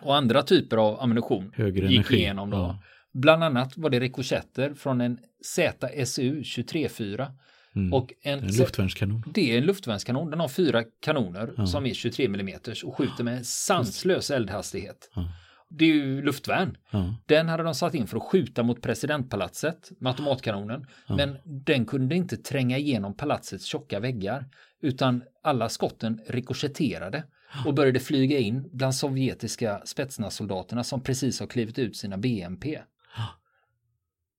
och 0.00 0.16
andra 0.16 0.42
typer 0.42 0.76
av 0.76 1.00
ammunition 1.00 1.52
Högre 1.56 1.86
gick 1.86 1.94
energi. 1.96 2.16
igenom 2.16 2.50
då. 2.50 2.56
Ja. 2.56 2.82
Bland 3.12 3.44
annat 3.44 3.76
var 3.76 3.90
det 3.90 4.00
rikoschetter 4.00 4.74
från 4.74 5.00
en 5.00 5.18
ZSU 5.42 6.42
234 6.44 7.32
Mm. 7.76 7.92
och 7.92 8.12
en, 8.22 8.38
En 8.38 8.46
luftvärnskanon. 8.56 9.22
det 9.34 9.52
är 9.54 9.58
en 9.58 9.64
luftvärnskanon. 9.64 10.30
Den 10.30 10.40
har 10.40 10.48
fyra 10.48 10.84
kanoner 11.00 11.52
Ja. 11.56 11.66
som 11.66 11.86
är 11.86 11.94
23 11.94 12.24
mm 12.26 12.48
och 12.84 12.96
skjuter 12.96 13.24
med 13.24 13.46
sanslös 13.46 14.30
eldhastighet. 14.30 15.10
Ja. 15.14 15.28
Det 15.68 15.84
är 15.84 15.88
ju 15.94 16.22
luftvärn. 16.22 16.76
Ja. 16.90 17.14
Den 17.26 17.48
hade 17.48 17.62
de 17.62 17.74
satt 17.74 17.94
in 17.94 18.06
för 18.06 18.16
att 18.16 18.22
skjuta 18.22 18.62
mot 18.62 18.82
presidentpalatset 18.82 19.90
med 19.98 20.10
automatkanonen. 20.10 20.86
Men 21.08 21.36
den 21.44 21.86
kunde 21.86 22.14
inte 22.14 22.36
tränga 22.36 22.78
igenom 22.78 23.16
palatsets 23.16 23.64
tjocka 23.64 24.00
väggar. 24.00 24.44
Utan 24.80 25.22
alla 25.42 25.68
skotten 25.68 26.20
rikoschetterade 26.26 27.24
och 27.66 27.74
började 27.74 28.00
flyga 28.00 28.38
in 28.38 28.68
bland 28.72 28.94
sovjetiska 28.94 29.82
spetsnazsoldaterna 29.84 30.84
som 30.84 31.00
precis 31.00 31.40
har 31.40 31.46
klivit 31.46 31.78
ut 31.78 31.96
sina 31.96 32.18
BMP. 32.18 32.82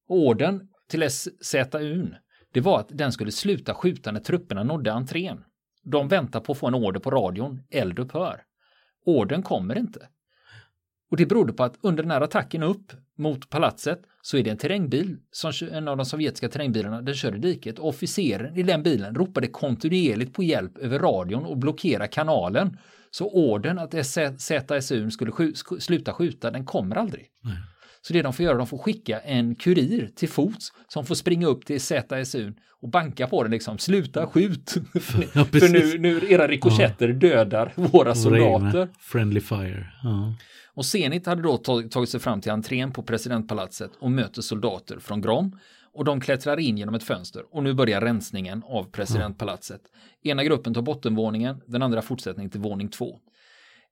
Orden 0.08 0.70
till 0.88 1.10
SZUn, 1.10 2.16
det 2.52 2.62
var 2.62 2.80
att 2.80 2.90
den 2.90 3.12
skulle 3.12 3.32
sluta 3.32 3.74
skjuta 3.74 4.12
när 4.12 4.20
trupperna 4.20 4.64
nådde 4.64 4.94
entrén. 4.94 5.44
De 5.84 6.08
väntar 6.08 6.40
på 6.40 6.52
att 6.52 6.58
få 6.58 6.68
en 6.68 6.76
order 6.76 7.00
på 7.00 7.12
radion, 7.12 7.64
eld 7.70 8.00
upphör. 8.00 8.44
Orden 9.06 9.44
kommer 9.44 9.78
inte. 9.78 10.08
Och 11.12 11.18
det 11.18 11.26
berodde 11.26 11.54
på 11.54 11.64
att 11.64 11.78
under 11.82 12.04
den 12.04 12.12
här 12.12 12.22
attacken 12.22 12.64
upp 12.64 12.94
mot 13.22 13.50
palatset 13.50 14.00
så 14.22 14.38
är 14.38 14.44
det 14.44 14.50
en 14.50 14.58
terrängbil, 14.58 15.18
som 15.32 15.52
en 15.72 15.88
av 15.88 15.98
de 15.98 16.06
sovjetiska 16.06 16.50
terrängbilarna, 16.50 17.02
den 17.02 17.16
kör 17.16 17.36
i 17.36 17.40
diket. 17.40 17.80
Officeren 17.80 18.58
i 18.58 18.64
den 18.64 18.84
bilen 18.84 19.16
ropade 19.16 19.48
kontinuerligt 19.48 20.34
på 20.34 20.44
hjälp 20.44 20.78
över 20.78 21.00
radion 21.00 21.46
och 21.46 21.58
blockera 21.58 22.08
kanalen. 22.08 22.78
Så 23.12 23.30
orden 23.32 23.80
att 23.80 23.94
ZSU 24.40 25.12
skulle 25.12 25.32
sk- 25.32 25.80
sluta 25.80 26.14
skjuta, 26.14 26.52
den 26.52 26.66
kommer 26.66 26.96
aldrig. 26.96 27.26
Nej. 27.44 27.54
Så 28.02 28.14
det 28.14 28.22
de 28.22 28.34
får 28.34 28.46
göra, 28.46 28.58
de 28.58 28.68
får 28.68 28.78
skicka 28.78 29.20
en 29.20 29.56
kurir 29.56 30.10
till 30.16 30.30
fots 30.30 30.72
som 30.88 31.06
får 31.06 31.16
springa 31.16 31.48
upp 31.48 31.66
till 31.66 31.82
ZSU 31.82 32.54
och 32.82 32.90
banka 32.90 33.28
på 33.28 33.44
den 33.44 33.52
liksom, 33.52 33.78
sluta 33.78 34.28
skjut. 34.28 34.74
Ja, 35.34 35.46
För 35.46 35.70
nu, 35.70 35.98
nu 36.00 36.22
era 36.34 36.48
rikoschetter 36.48 37.08
dödar 37.08 37.74
våra 37.76 38.16
soldater. 38.16 38.88
Friendly 39.00 39.40
fire. 39.40 39.88
Ja. 40.04 40.34
Och 40.82 40.86
Zenit 40.86 41.26
hade 41.26 41.42
då 41.42 41.58
tagit 41.58 42.10
sig 42.10 42.20
fram 42.20 42.42
till 42.42 42.52
entrén 42.52 42.92
på 42.92 43.04
presidentpalatset 43.04 43.92
och 44.00 44.12
möter 44.12 44.42
soldater 44.42 45.00
från 45.00 45.22
Grom. 45.22 45.60
Och 45.94 46.06
de 46.06 46.22
klättrar 46.22 46.60
in 46.60 46.78
genom 46.78 46.96
ett 46.96 47.04
fönster 47.04 47.44
och 47.56 47.64
nu 47.64 47.74
börjar 47.74 48.02
rensningen 48.02 48.64
av 48.66 48.84
presidentpalatset. 48.84 49.82
Ena 50.24 50.44
gruppen 50.44 50.74
tar 50.74 50.82
bottenvåningen, 50.82 51.62
den 51.68 51.82
andra 51.82 52.02
fortsättning 52.02 52.50
till 52.50 52.60
våning 52.60 52.88
två. 52.88 53.20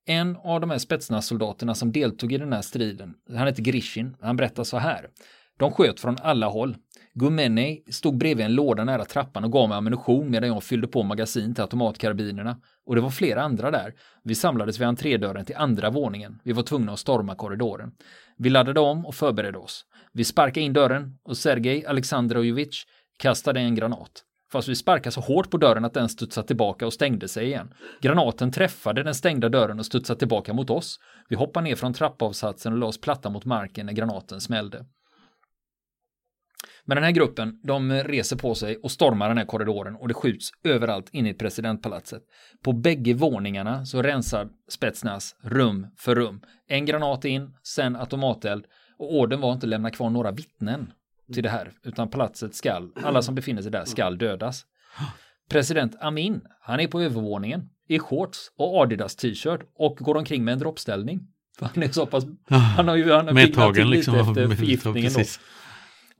En 0.06 0.38
av 0.44 0.62
de 0.62 0.70
här 0.70 0.78
spetsnazsoldaterna 0.78 1.76
som 1.76 1.92
deltog 1.92 2.34
i 2.34 2.38
den 2.38 2.54
här 2.54 2.62
striden, 2.62 3.14
han 3.36 3.48
heter 3.48 3.64
Grishin, 3.64 4.16
han 4.22 4.36
berättar 4.36 4.64
så 4.64 4.78
här. 4.78 5.10
De 5.58 5.72
sköt 5.72 6.00
från 6.00 6.18
alla 6.22 6.48
håll. 6.48 6.76
Gumene 7.14 7.78
stod 7.90 8.18
bredvid 8.18 8.46
en 8.46 8.56
låda 8.56 8.84
nära 8.84 9.06
trappan 9.06 9.44
och 9.44 9.52
gav 9.52 9.70
mig 9.70 9.78
ammunition 9.78 10.32
medan 10.32 10.50
jag 10.50 10.64
fyllde 10.64 10.88
på 10.88 11.04
magasin 11.04 11.56
till 11.56 11.62
automatkarbinerna. 11.62 12.62
Och 12.90 12.96
det 12.96 13.02
var 13.02 13.10
flera 13.10 13.42
andra 13.42 13.72
där. 13.72 13.94
Vi 14.24 14.36
samlades 14.36 14.80
vid 14.80 14.88
entrédörren 14.88 15.46
till 15.46 15.56
andra 15.56 15.90
våningen. 15.90 16.40
Vi 16.44 16.52
var 16.52 16.64
tvungna 16.64 16.92
att 16.92 17.00
storma 17.00 17.36
korridoren. 17.36 17.92
Vi 18.38 18.50
laddade 18.50 18.80
om 18.80 19.06
och 19.06 19.16
förberedde 19.16 19.58
oss. 19.58 19.86
Vi 20.14 20.24
sparkade 20.24 20.62
in 20.62 20.74
dörren 20.74 21.18
och 21.24 21.38
Sergej 21.38 21.86
Alexandrovich 21.86 22.86
kastade 23.18 23.60
en 23.60 23.76
granat. 23.76 24.24
Fast 24.52 24.68
vi 24.68 24.76
sparkade 24.76 25.12
så 25.12 25.22
hårt 25.22 25.52
på 25.52 25.58
dörren 25.58 25.86
att 25.86 25.94
den 25.94 26.10
studsade 26.10 26.48
tillbaka 26.48 26.86
och 26.86 26.94
stängde 26.94 27.28
sig 27.28 27.46
igen. 27.46 27.74
Granaten 28.02 28.52
träffade 28.52 29.04
den 29.04 29.16
stängda 29.16 29.50
dörren 29.50 29.80
och 29.80 29.86
studsade 29.86 30.20
tillbaka 30.20 30.54
mot 30.54 30.70
oss. 30.70 31.00
Vi 31.30 31.36
hoppade 31.36 31.64
ner 31.64 31.76
från 31.76 31.94
trappavsatsen 31.94 32.74
och 32.74 32.80
lade 32.80 32.90
oss 32.90 33.02
platta 33.02 33.30
mot 33.30 33.46
marken 33.46 33.86
när 33.86 33.94
granaten 33.94 34.42
smällde. 34.42 34.86
Men 36.90 36.96
den 36.96 37.04
här 37.04 37.12
gruppen, 37.12 37.60
de 37.64 37.92
reser 37.92 38.36
på 38.36 38.56
sig 38.56 38.78
och 38.78 38.92
stormar 38.92 39.28
den 39.28 39.38
här 39.38 39.46
korridoren 39.46 39.96
och 39.96 40.08
det 40.08 40.14
skjuts 40.14 40.50
överallt 40.64 41.10
inne 41.12 41.30
i 41.30 41.34
presidentpalatset. 41.34 42.22
På 42.64 42.74
bägge 42.74 43.14
våningarna 43.14 43.86
så 43.86 44.02
rensar 44.02 44.48
Spetsnaz 44.70 45.36
rum 45.44 45.88
för 45.98 46.16
rum. 46.16 46.42
En 46.68 46.86
granat 46.86 47.26
in, 47.26 47.54
sen 47.64 47.96
automateld 47.96 48.66
och 48.98 49.16
orden 49.16 49.42
var 49.42 49.54
inte 49.54 49.66
att 49.66 49.70
lämna 49.70 49.92
kvar 49.92 50.10
några 50.10 50.32
vittnen 50.32 50.92
till 51.34 51.44
det 51.44 51.50
här, 51.50 51.72
utan 51.84 52.10
palatset 52.10 52.56
skall, 52.56 52.92
alla 53.04 53.22
som 53.22 53.36
befinner 53.36 53.62
sig 53.62 53.72
där 53.72 53.86
skall 53.86 54.18
dödas. 54.18 54.66
President 55.50 55.96
Amin, 56.00 56.42
han 56.62 56.80
är 56.80 56.88
på 56.88 57.02
övervåningen 57.02 57.70
i 57.88 58.00
shorts 58.00 58.40
och 58.58 58.82
Adidas 58.82 59.16
t-shirt 59.16 59.62
och 59.76 59.98
går 59.98 60.18
omkring 60.18 60.44
med 60.44 60.52
en 60.52 60.60
droppställning. 60.60 61.20
Han 61.60 61.84
är 61.84 61.88
så 61.88 62.06
pass, 62.06 62.24
han 62.50 62.88
har 62.88 62.96
ju 62.96 63.12
han 63.12 63.28
har 63.28 63.34
Medtagen 63.34 63.90
liksom. 63.90 64.16
efter 64.20 64.48
förgiftningen 64.48 65.14
då. 65.14 65.24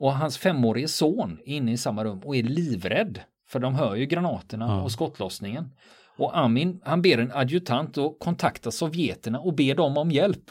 Och 0.00 0.12
hans 0.12 0.38
femårige 0.38 0.88
son 0.88 1.38
är 1.46 1.52
inne 1.54 1.72
i 1.72 1.76
samma 1.76 2.04
rum 2.04 2.18
och 2.24 2.36
är 2.36 2.42
livrädd. 2.42 3.20
För 3.48 3.58
de 3.60 3.74
hör 3.74 3.94
ju 3.94 4.06
granaterna 4.06 4.66
Ja. 4.66 4.82
och 4.82 4.92
skottlossningen. 4.92 5.70
Och 6.18 6.38
Amin, 6.38 6.80
han 6.84 7.02
ber 7.02 7.18
en 7.18 7.32
adjutant 7.32 7.98
att 7.98 8.16
kontakta 8.20 8.70
sovjeterna 8.70 9.40
och 9.40 9.54
be 9.54 9.74
dem 9.74 9.96
om 9.96 10.10
hjälp. 10.10 10.42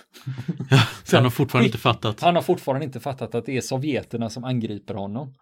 Så 1.04 1.16
han 1.18 1.24
har 1.24 1.32
fortfarande 1.32 1.66
inte 1.66 1.78
fattat. 1.78 2.22
Han 2.22 2.36
har 2.36 2.42
fortfarande 2.42 2.86
inte 2.86 3.00
fattat 3.00 3.36
att 3.36 3.46
det 3.46 3.58
är 3.58 3.62
sovjeterna 3.62 4.30
som 4.30 4.44
angriper 4.44 4.94
honom. 4.94 5.34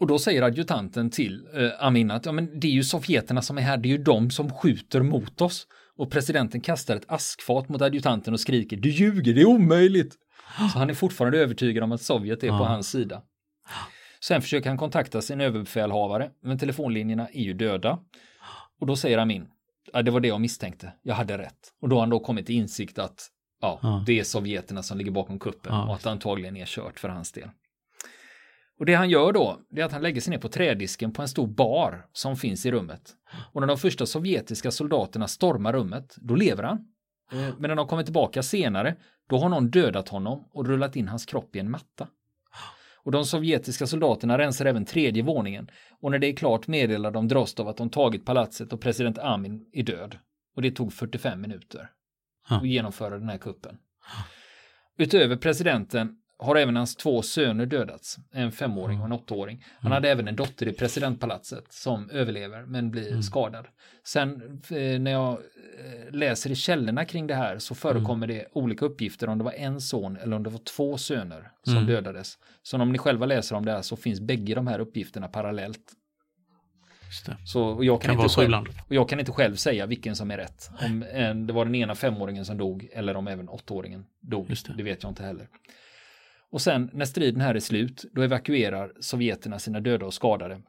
Och 0.00 0.06
då 0.06 0.18
säger 0.18 0.42
adjutanten 0.42 1.10
till 1.10 1.46
eh, 1.54 1.86
Amin 1.86 2.10
att 2.10 2.26
ja, 2.26 2.32
men 2.32 2.60
det 2.60 2.66
är 2.66 2.72
ju 2.72 2.84
sovjeterna 2.84 3.42
som 3.42 3.58
är 3.58 3.62
här, 3.62 3.76
det 3.76 3.88
är 3.88 3.90
ju 3.90 4.02
de 4.04 4.30
som 4.30 4.50
skjuter 4.52 5.02
mot 5.02 5.40
oss. 5.40 5.66
Och 5.98 6.10
presidenten 6.10 6.60
kastar 6.60 6.96
ett 6.96 7.04
askfat 7.08 7.68
mot 7.68 7.82
adjutanten 7.82 8.34
och 8.34 8.40
skriker 8.40 8.76
du 8.76 8.90
ljuger, 8.90 9.34
det 9.34 9.40
är 9.40 9.46
omöjligt. 9.46 10.14
Så 10.72 10.78
han 10.78 10.90
är 10.90 10.94
fortfarande 10.94 11.38
övertygad 11.38 11.84
om 11.84 11.92
att 11.92 12.00
Sovjet 12.02 12.44
är 12.44 12.48
på 12.48 12.54
hans 12.64 12.90
sida. 12.90 13.22
Sen 14.20 14.42
försöker 14.42 14.68
han 14.68 14.78
kontakta 14.78 15.22
sin 15.22 15.40
överbefälhavare, 15.40 16.30
men 16.42 16.58
telefonlinjerna 16.58 17.28
är 17.28 17.42
ju 17.42 17.52
döda. 17.52 17.98
Och 18.80 18.86
då 18.86 18.96
säger 18.96 19.18
Amin, 19.18 19.48
ja, 19.92 20.02
det 20.02 20.10
var 20.10 20.20
det 20.20 20.28
jag 20.28 20.40
misstänkte, 20.40 20.92
jag 21.02 21.14
hade 21.14 21.38
rätt. 21.38 21.72
Och 21.82 21.88
då 21.88 21.96
har 21.96 22.00
han 22.00 22.10
då 22.10 22.20
kommit 22.20 22.46
till 22.46 22.54
insikt 22.54 22.98
att 22.98 23.28
ja, 23.60 23.78
Ja. 23.82 24.02
det 24.06 24.18
är 24.20 24.24
sovjeterna 24.24 24.82
som 24.82 24.98
ligger 24.98 25.10
bakom 25.10 25.38
kuppen 25.38 25.72
Ja. 25.74 25.88
och 25.88 25.94
att 25.94 26.02
det 26.02 26.10
antagligen 26.10 26.56
är 26.56 26.66
kört 26.66 26.98
för 27.00 27.08
hans 27.08 27.32
del. 27.32 27.48
Och 28.78 28.86
det 28.86 28.94
han 28.94 29.10
gör 29.10 29.32
då, 29.32 29.60
det 29.70 29.80
är 29.80 29.84
att 29.84 29.92
han 29.92 30.02
lägger 30.02 30.20
sig 30.20 30.30
ner 30.30 30.38
på 30.38 30.48
trädisken 30.48 31.12
på 31.12 31.22
en 31.22 31.28
stor 31.28 31.46
bar 31.46 32.06
som 32.12 32.36
finns 32.36 32.66
i 32.66 32.70
rummet. 32.70 33.12
Och 33.52 33.60
när 33.60 33.68
de 33.68 33.78
första 33.78 34.06
sovjetiska 34.06 34.70
soldaterna 34.70 35.28
stormar 35.28 35.72
rummet, 35.72 36.14
då 36.16 36.34
lever 36.34 36.62
han. 36.62 36.76
Eh, 37.32 37.38
Men 37.58 37.68
när 37.68 37.74
de 37.76 37.86
kommer 37.86 38.02
tillbaka 38.02 38.42
senare, 38.42 38.96
då 39.28 39.38
har 39.38 39.48
någon 39.48 39.70
dödat 39.70 40.08
honom 40.08 40.48
och 40.52 40.66
rullat 40.66 40.96
in 40.96 41.08
hans 41.08 41.26
kropp 41.26 41.56
i 41.56 41.58
en 41.58 41.70
matta. 41.70 42.08
Och 42.94 43.12
de 43.12 43.24
sovjetiska 43.24 43.86
soldaterna 43.86 44.38
rensar 44.38 44.66
även 44.66 44.84
tredje 44.84 45.22
våningen 45.22 45.70
och 46.00 46.10
när 46.10 46.18
det 46.18 46.26
är 46.26 46.36
klart 46.36 46.66
meddelar 46.66 47.10
de 47.10 47.28
Drostov 47.28 47.68
att 47.68 47.76
de 47.76 47.90
tagit 47.90 48.24
palatset 48.24 48.72
och 48.72 48.80
president 48.80 49.18
Amin 49.18 49.70
är 49.72 49.82
död. 49.82 50.18
Och 50.56 50.62
det 50.62 50.70
tog 50.70 50.92
45 50.92 51.40
minuter 51.40 51.90
att 52.48 52.66
genomföra 52.66 53.18
den 53.18 53.28
här 53.28 53.38
kuppen. 53.38 53.78
Utöver 54.98 55.36
presidenten 55.36 56.16
har 56.38 56.56
även 56.56 56.76
hans 56.76 56.96
två 56.96 57.22
söner 57.22 57.66
dödats, 57.66 58.16
en 58.32 58.52
femåring 58.52 59.00
och 59.00 59.06
en 59.06 59.12
åttaåring. 59.12 59.64
Han 59.80 59.92
hade 59.92 60.10
även 60.10 60.28
en 60.28 60.36
dotter 60.36 60.68
i 60.68 60.72
presidentpalatset 60.72 61.72
som 61.72 62.10
överlever 62.10 62.62
men 62.66 62.90
blir 62.90 63.20
skadad. 63.22 63.66
Sen 64.04 64.60
eh, 64.70 65.00
när 65.00 65.10
jag 65.10 65.32
eh, 65.32 66.10
läser 66.14 66.50
i 66.50 66.54
källorna 66.54 67.04
kring 67.04 67.26
det 67.26 67.34
här 67.34 67.58
så 67.58 67.74
förekommer 67.74 68.26
det 68.26 68.46
olika 68.52 68.84
uppgifter 68.84 69.28
om 69.28 69.38
det 69.38 69.44
var 69.44 69.52
en 69.52 69.80
son 69.80 70.16
eller 70.16 70.36
om 70.36 70.42
det 70.42 70.50
var 70.50 70.58
två 70.58 70.98
söner 70.98 71.50
som 71.62 71.74
Mm. 71.76 71.86
dödades. 71.86 72.38
Så 72.62 72.80
om 72.82 72.92
ni 72.92 72.98
själva 72.98 73.26
läser 73.26 73.56
om 73.56 73.64
det 73.64 73.72
här 73.72 73.82
så 73.82 73.96
finns 73.96 74.20
bägge 74.20 74.54
de 74.54 74.66
här 74.66 74.78
uppgifterna 74.78 75.28
parallellt. 75.28 75.92
Så, 77.46 77.62
och 77.62 77.84
jag 77.84 78.02
kan, 78.02 78.14
Kan 78.16 78.24
inte 78.24 78.34
själv, 78.34 78.52
och 78.88 78.94
jag 78.94 79.08
kan 79.08 79.20
inte 79.20 79.32
själv 79.32 79.54
säga 79.54 79.86
vilken 79.86 80.16
som 80.16 80.30
är 80.30 80.36
rätt. 80.36 80.70
Om 80.86 81.04
en, 81.12 81.46
det 81.46 81.52
var 81.52 81.64
den 81.64 81.74
ena 81.74 81.94
femåringen 81.94 82.44
som 82.44 82.58
dog 82.58 82.88
eller 82.92 83.16
om 83.16 83.28
även 83.28 83.48
åttaåringen 83.48 84.06
dog. 84.20 84.48
Det. 84.48 84.72
det 84.76 84.82
vet 84.82 85.02
jag 85.02 85.10
inte 85.10 85.22
heller. 85.22 85.48
Och 86.50 86.62
sen 86.62 86.90
när 86.92 87.04
striden 87.04 87.40
här 87.40 87.54
är 87.54 87.60
slut, 87.60 88.04
då 88.12 88.22
evakuerar 88.22 88.92
sovjeterna 89.00 89.58
sina 89.58 89.80
döda 89.80 90.06
och 90.06 90.14
skadade. 90.14 90.62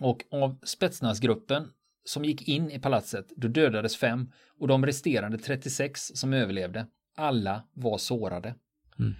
Och 0.00 0.24
av 0.30 0.58
Spetsnaz-gruppen 0.62 1.68
som 2.04 2.24
gick 2.24 2.48
in 2.48 2.70
i 2.70 2.78
palatset, 2.78 3.32
då 3.36 3.48
dödades 3.48 3.96
fem 3.96 4.32
och 4.60 4.68
de 4.68 4.86
resterande 4.86 5.38
36 5.38 6.00
som 6.14 6.32
överlevde, 6.32 6.86
alla 7.16 7.62
var 7.72 7.98
sårade. 7.98 8.54
Mm. 8.98 9.14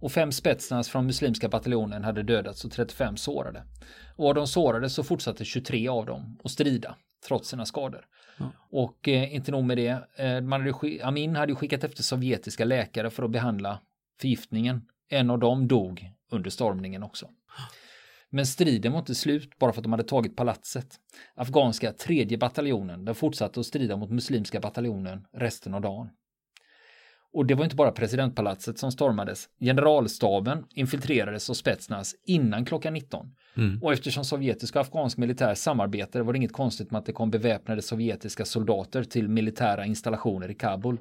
Och 0.00 0.12
fem 0.12 0.32
Spetsnaz 0.32 0.88
från 0.88 1.06
muslimska 1.06 1.48
bataljonen 1.48 2.04
hade 2.04 2.22
dödats 2.22 2.64
och 2.64 2.72
35 2.72 3.16
sårade. 3.16 3.62
Och 4.16 4.28
av 4.28 4.34
de 4.34 4.46
sårade 4.46 4.90
så 4.90 5.02
fortsatte 5.02 5.44
23 5.44 5.88
av 5.88 6.06
dem 6.06 6.38
att 6.44 6.50
strida 6.50 6.96
trots 7.26 7.48
sina 7.48 7.66
skador. 7.66 8.06
Ja. 8.38 8.52
Och 8.70 9.08
eh, 9.08 9.34
inte 9.34 9.52
nog 9.52 9.64
med 9.64 9.76
det, 9.76 10.08
eh, 10.16 10.42
hade, 10.48 11.02
Amin 11.02 11.36
hade 11.36 11.54
skickat 11.54 11.84
efter 11.84 12.02
sovjetiska 12.02 12.64
läkare 12.64 13.10
för 13.10 13.22
att 13.22 13.30
behandla 13.30 13.80
förgiftningen. 14.20 14.82
En 15.08 15.30
av 15.30 15.38
dem 15.38 15.68
dog 15.68 16.10
under 16.30 16.50
stormningen 16.50 17.02
också. 17.02 17.28
Men 18.30 18.46
striden 18.46 18.92
var 18.92 18.98
inte 18.98 19.14
slut 19.14 19.58
bara 19.58 19.72
för 19.72 19.80
att 19.80 19.82
de 19.82 19.92
hade 19.92 20.04
tagit 20.04 20.36
palatset. 20.36 21.00
Afghanska 21.34 21.92
tredje 21.92 22.38
bataljonen, 22.38 23.04
den 23.04 23.14
fortsatte 23.14 23.60
att 23.60 23.66
strida 23.66 23.96
mot 23.96 24.10
muslimska 24.10 24.60
bataljonen 24.60 25.26
resten 25.32 25.74
av 25.74 25.80
dagen. 25.80 26.08
Och 27.32 27.46
det 27.46 27.54
var 27.54 27.64
inte 27.64 27.76
bara 27.76 27.92
presidentpalatset 27.92 28.78
som 28.78 28.92
stormades. 28.92 29.48
Generalstaben 29.60 30.64
infiltrerades 30.74 31.50
av 31.50 31.54
Spetsnaz 31.54 32.14
innan 32.26 32.64
klockan 32.64 32.92
19. 32.92 33.26
Mm. 33.56 33.82
Och 33.82 33.92
eftersom 33.92 34.24
sovjetisk 34.24 34.76
och 34.76 34.80
afghansk 34.80 35.18
militär 35.18 35.54
samarbetade 35.54 36.24
var 36.24 36.32
det 36.32 36.36
inget 36.36 36.52
konstigt 36.52 36.90
med 36.90 36.98
att 36.98 37.06
det 37.06 37.12
kom 37.12 37.30
beväpnade 37.30 37.82
sovjetiska 37.82 38.44
soldater 38.44 39.04
till 39.04 39.28
militära 39.28 39.86
installationer 39.86 40.50
i 40.50 40.54
Kabul. 40.54 40.98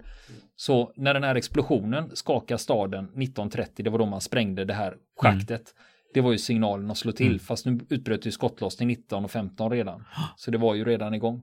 Så 0.55 0.91
när 0.95 1.13
den 1.13 1.24
här 1.24 1.36
explosionen 1.36 2.15
skakade 2.15 2.57
staden 2.57 3.05
1930, 3.05 3.83
det 3.83 3.89
var 3.89 4.00
då 4.00 4.05
man 4.05 4.21
sprängde 4.21 4.65
det 4.65 4.74
här 4.74 4.95
schaktet. 5.21 5.62
Det 6.13 6.21
var 6.21 6.31
ju 6.31 6.38
signalen 6.38 6.91
att 6.91 6.98
slå 6.98 7.12
till, 7.12 7.27
Mm. 7.27 7.39
fast 7.39 7.65
nu 7.65 7.79
utbröt 7.89 8.25
ju 8.25 8.31
skottlossning 8.31 8.88
19 8.88 9.24
och 9.25 9.31
15 9.31 9.71
redan. 9.71 10.03
Så 10.38 10.51
det 10.51 10.57
var 10.57 10.75
ju 10.75 10.86
redan 10.86 11.13
igång. 11.13 11.41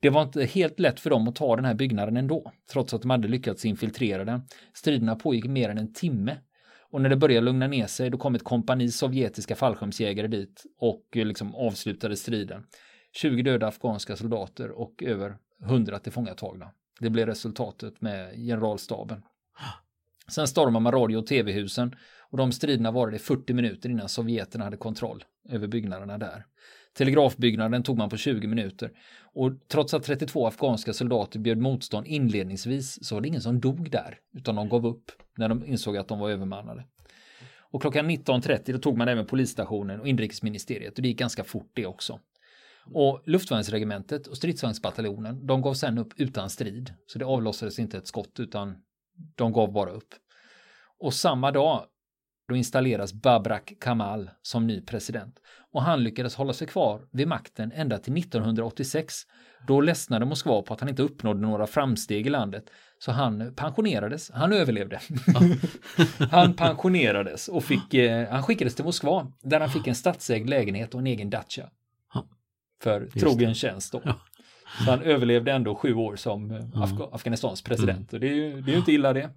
Det 0.00 0.10
var 0.10 0.22
inte 0.22 0.44
helt 0.44 0.80
lätt 0.80 1.00
för 1.00 1.10
dem 1.10 1.28
att 1.28 1.36
ta 1.36 1.56
den 1.56 1.64
här 1.64 1.74
byggnaden 1.74 2.16
ändå, 2.16 2.52
trots 2.72 2.94
att 2.94 3.02
de 3.02 3.10
hade 3.10 3.28
lyckats 3.28 3.64
infiltrera 3.64 4.24
den. 4.24 4.40
Striderna 4.74 5.16
pågick 5.16 5.44
mer 5.44 5.68
än 5.68 5.78
en 5.78 5.92
timme. 5.92 6.38
Och 6.90 7.00
när 7.00 7.08
det 7.08 7.16
började 7.16 7.44
lugna 7.44 7.66
ner 7.66 7.86
sig, 7.86 8.10
då 8.10 8.18
kom 8.18 8.34
ett 8.34 8.44
kompani 8.44 8.88
sovjetiska 8.88 9.56
fallskärmsjägare 9.56 10.26
dit 10.26 10.62
och 10.78 11.16
eh, 11.16 11.26
liksom 11.26 11.54
avslutade 11.54 12.16
striden. 12.16 12.64
20 13.12 13.42
döda 13.42 13.66
afghanska 13.66 14.16
soldater 14.16 14.70
och 14.70 15.02
över 15.02 15.36
100 15.64 15.98
tillfångatagna. 15.98 16.70
Det 17.00 17.10
blev 17.10 17.26
resultatet 17.26 18.00
med 18.00 18.34
generalstaben. 18.34 19.22
Sen 20.28 20.48
stormade 20.48 20.82
man 20.82 20.92
radio 20.92 21.16
och 21.16 21.26
tv-husen 21.26 21.96
och 22.30 22.38
de 22.38 22.52
striderna 22.52 22.90
varade 22.90 23.16
i 23.16 23.18
40 23.18 23.54
minuter 23.54 23.88
innan 23.88 24.08
sovjeterna 24.08 24.64
hade 24.64 24.76
kontroll 24.76 25.24
över 25.48 25.66
byggnaderna 25.66 26.18
där. 26.18 26.44
Telegrafbyggnaden 26.94 27.82
tog 27.82 27.98
man 27.98 28.08
på 28.08 28.16
20 28.16 28.46
minuter 28.46 28.90
och 29.34 29.52
trots 29.68 29.94
att 29.94 30.02
32 30.02 30.46
afghanska 30.46 30.92
soldater 30.92 31.38
bjöd 31.38 31.58
motstånd 31.58 32.06
inledningsvis 32.06 33.04
så 33.04 33.14
var 33.14 33.22
det 33.22 33.28
ingen 33.28 33.40
som 33.40 33.60
dog 33.60 33.90
där 33.90 34.18
utan 34.34 34.54
de 34.54 34.68
gav 34.68 34.86
upp 34.86 35.12
när 35.36 35.48
de 35.48 35.64
insåg 35.66 35.96
att 35.96 36.08
de 36.08 36.18
var 36.18 36.30
övermannade. 36.30 36.84
Och 37.70 37.82
klockan 37.82 38.10
19.30 38.10 38.72
då 38.72 38.78
tog 38.78 38.98
man 38.98 39.08
även 39.08 39.26
polisstationen 39.26 40.00
och 40.00 40.08
inrikesministeriet 40.08 40.96
och 40.96 41.02
det 41.02 41.08
gick 41.08 41.18
ganska 41.18 41.44
fort 41.44 41.70
det 41.74 41.86
också. 41.86 42.20
Och 42.94 43.22
luftvärnsregementet 43.26 44.26
och 44.26 44.36
stridsvagnsbataljonen 44.36 45.46
de 45.46 45.62
gav 45.62 45.74
sen 45.74 45.98
upp 45.98 46.12
utan 46.16 46.50
strid 46.50 46.94
så 47.06 47.18
det 47.18 47.24
avlossades 47.24 47.78
inte 47.78 47.98
ett 47.98 48.06
skott 48.06 48.40
utan 48.40 48.76
de 49.34 49.52
gav 49.52 49.72
bara 49.72 49.90
upp. 49.90 50.14
Och 50.98 51.14
samma 51.14 51.50
dag 51.50 51.84
då 52.48 52.56
installeras 52.56 53.12
Babrak 53.12 53.72
Kamal 53.80 54.30
som 54.42 54.66
ny 54.66 54.80
president. 54.80 55.34
Och 55.72 55.82
han 55.82 56.04
lyckades 56.04 56.34
hålla 56.34 56.52
sig 56.52 56.66
kvar 56.66 57.00
vid 57.12 57.28
makten 57.28 57.72
ända 57.74 57.98
till 57.98 58.18
1986. 58.18 59.14
Då 59.66 59.80
ledsnade 59.80 60.26
Moskva 60.26 60.62
på 60.62 60.74
att 60.74 60.80
han 60.80 60.88
inte 60.88 61.02
uppnådde 61.02 61.40
några 61.40 61.66
framsteg 61.66 62.26
i 62.26 62.30
landet. 62.30 62.64
Så 62.98 63.12
han 63.12 63.54
pensionerades, 63.54 64.30
han 64.30 64.52
överlevde. 64.52 65.00
han 66.30 66.54
pensionerades 66.54 67.48
och 67.48 67.64
fick, 67.64 67.94
eh, 67.94 68.28
han 68.30 68.42
skickades 68.42 68.74
till 68.74 68.84
Moskva 68.84 69.32
där 69.42 69.60
han 69.60 69.70
fick 69.70 69.86
en 69.86 69.94
statsägd 69.94 70.48
lägenhet 70.48 70.94
och 70.94 71.00
en 71.00 71.06
egen 71.06 71.30
dacha. 71.30 71.70
För 72.82 73.06
trogen 73.06 73.54
tjänst 73.54 73.92
då. 73.92 74.00
Så 74.84 74.90
han 74.90 75.02
överlevde 75.02 75.52
ändå 75.52 75.74
sju 75.74 75.94
år 75.94 76.16
som 76.16 76.50
eh, 76.50 76.82
Afga 76.82 77.08
Afghanistans 77.12 77.62
president. 77.62 78.12
Och 78.12 78.20
det 78.20 78.28
är 78.28 78.34
ju 78.34 78.60
det 78.60 78.70
är 78.70 78.72
ju 78.72 78.78
inte 78.78 78.92
illa 78.92 79.12
det. 79.12 79.30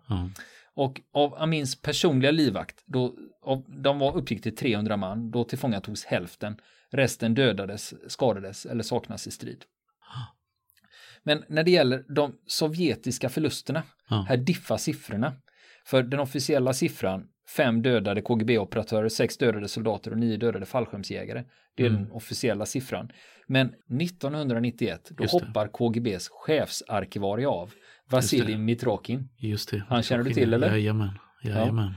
Och 0.75 1.01
av 1.13 1.36
Amins 1.36 1.82
personliga 1.82 2.32
livvakt, 2.32 2.84
då, 2.86 3.16
av, 3.42 3.66
de 3.68 4.00
var 4.00 4.18
uppgick 4.18 4.44
till 4.44 4.56
300 4.56 4.98
man, 4.98 5.32
då 5.32 5.44
tillfångatogs 5.44 6.06
hälften. 6.06 6.58
Resten 6.92 7.34
dödades, 7.34 7.94
skadades 8.12 8.66
eller 8.66 8.84
saknas 8.84 9.28
i 9.28 9.32
strid. 9.32 9.63
Men 11.24 11.44
när 11.48 11.63
det 11.63 11.72
gäller 11.72 12.06
de 12.16 12.36
sovjetiska 12.48 13.30
förlusterna, 13.30 13.84
Ja. 14.10 14.25
här 14.30 14.38
diffar 14.38 14.78
siffrorna. 14.78 15.34
För 15.86 16.04
den 16.04 16.20
officiella 16.20 16.74
siffran, 16.74 17.28
fem 17.58 17.82
dödade 17.82 18.22
KGB-operatörer, 18.22 19.10
sex 19.10 19.38
dödade 19.38 19.68
soldater 19.68 20.12
och 20.12 20.18
nio 20.18 20.38
dödade 20.38 20.66
fallskärmsjägare. 20.66 21.44
Det 21.75 21.84
är 21.84 21.88
Mm. 21.90 22.04
den 22.04 22.12
officiella 22.12 22.66
siffran. 22.66 23.12
Men 23.48 23.74
1991, 23.88 25.12
då 25.12 25.25
hoppar 25.25 25.68
KGBs 25.68 26.30
chefsarkivarie 26.30 27.48
av, 27.48 27.74
Vasilij 28.12 28.58
Mitrokin. 28.58 29.30
Just 29.38 29.72
det. 29.72 29.84
Han 29.88 30.03
känner 30.03 30.24
du 30.24 30.34
till, 30.34 30.53
eller? 30.53 30.72
Jajamän. 30.72 31.20
Jajamän. 31.44 31.94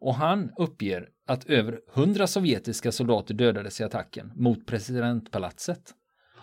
Och 0.00 0.14
han 0.14 0.50
uppger 0.56 1.08
att 1.26 1.44
över 1.44 1.80
100 1.94 2.26
sovjetiska 2.26 2.92
soldater 2.92 3.34
dödades 3.34 3.80
i 3.80 3.84
attacken 3.84 4.32
mot 4.34 4.66
presidentpalatset. 4.66 5.94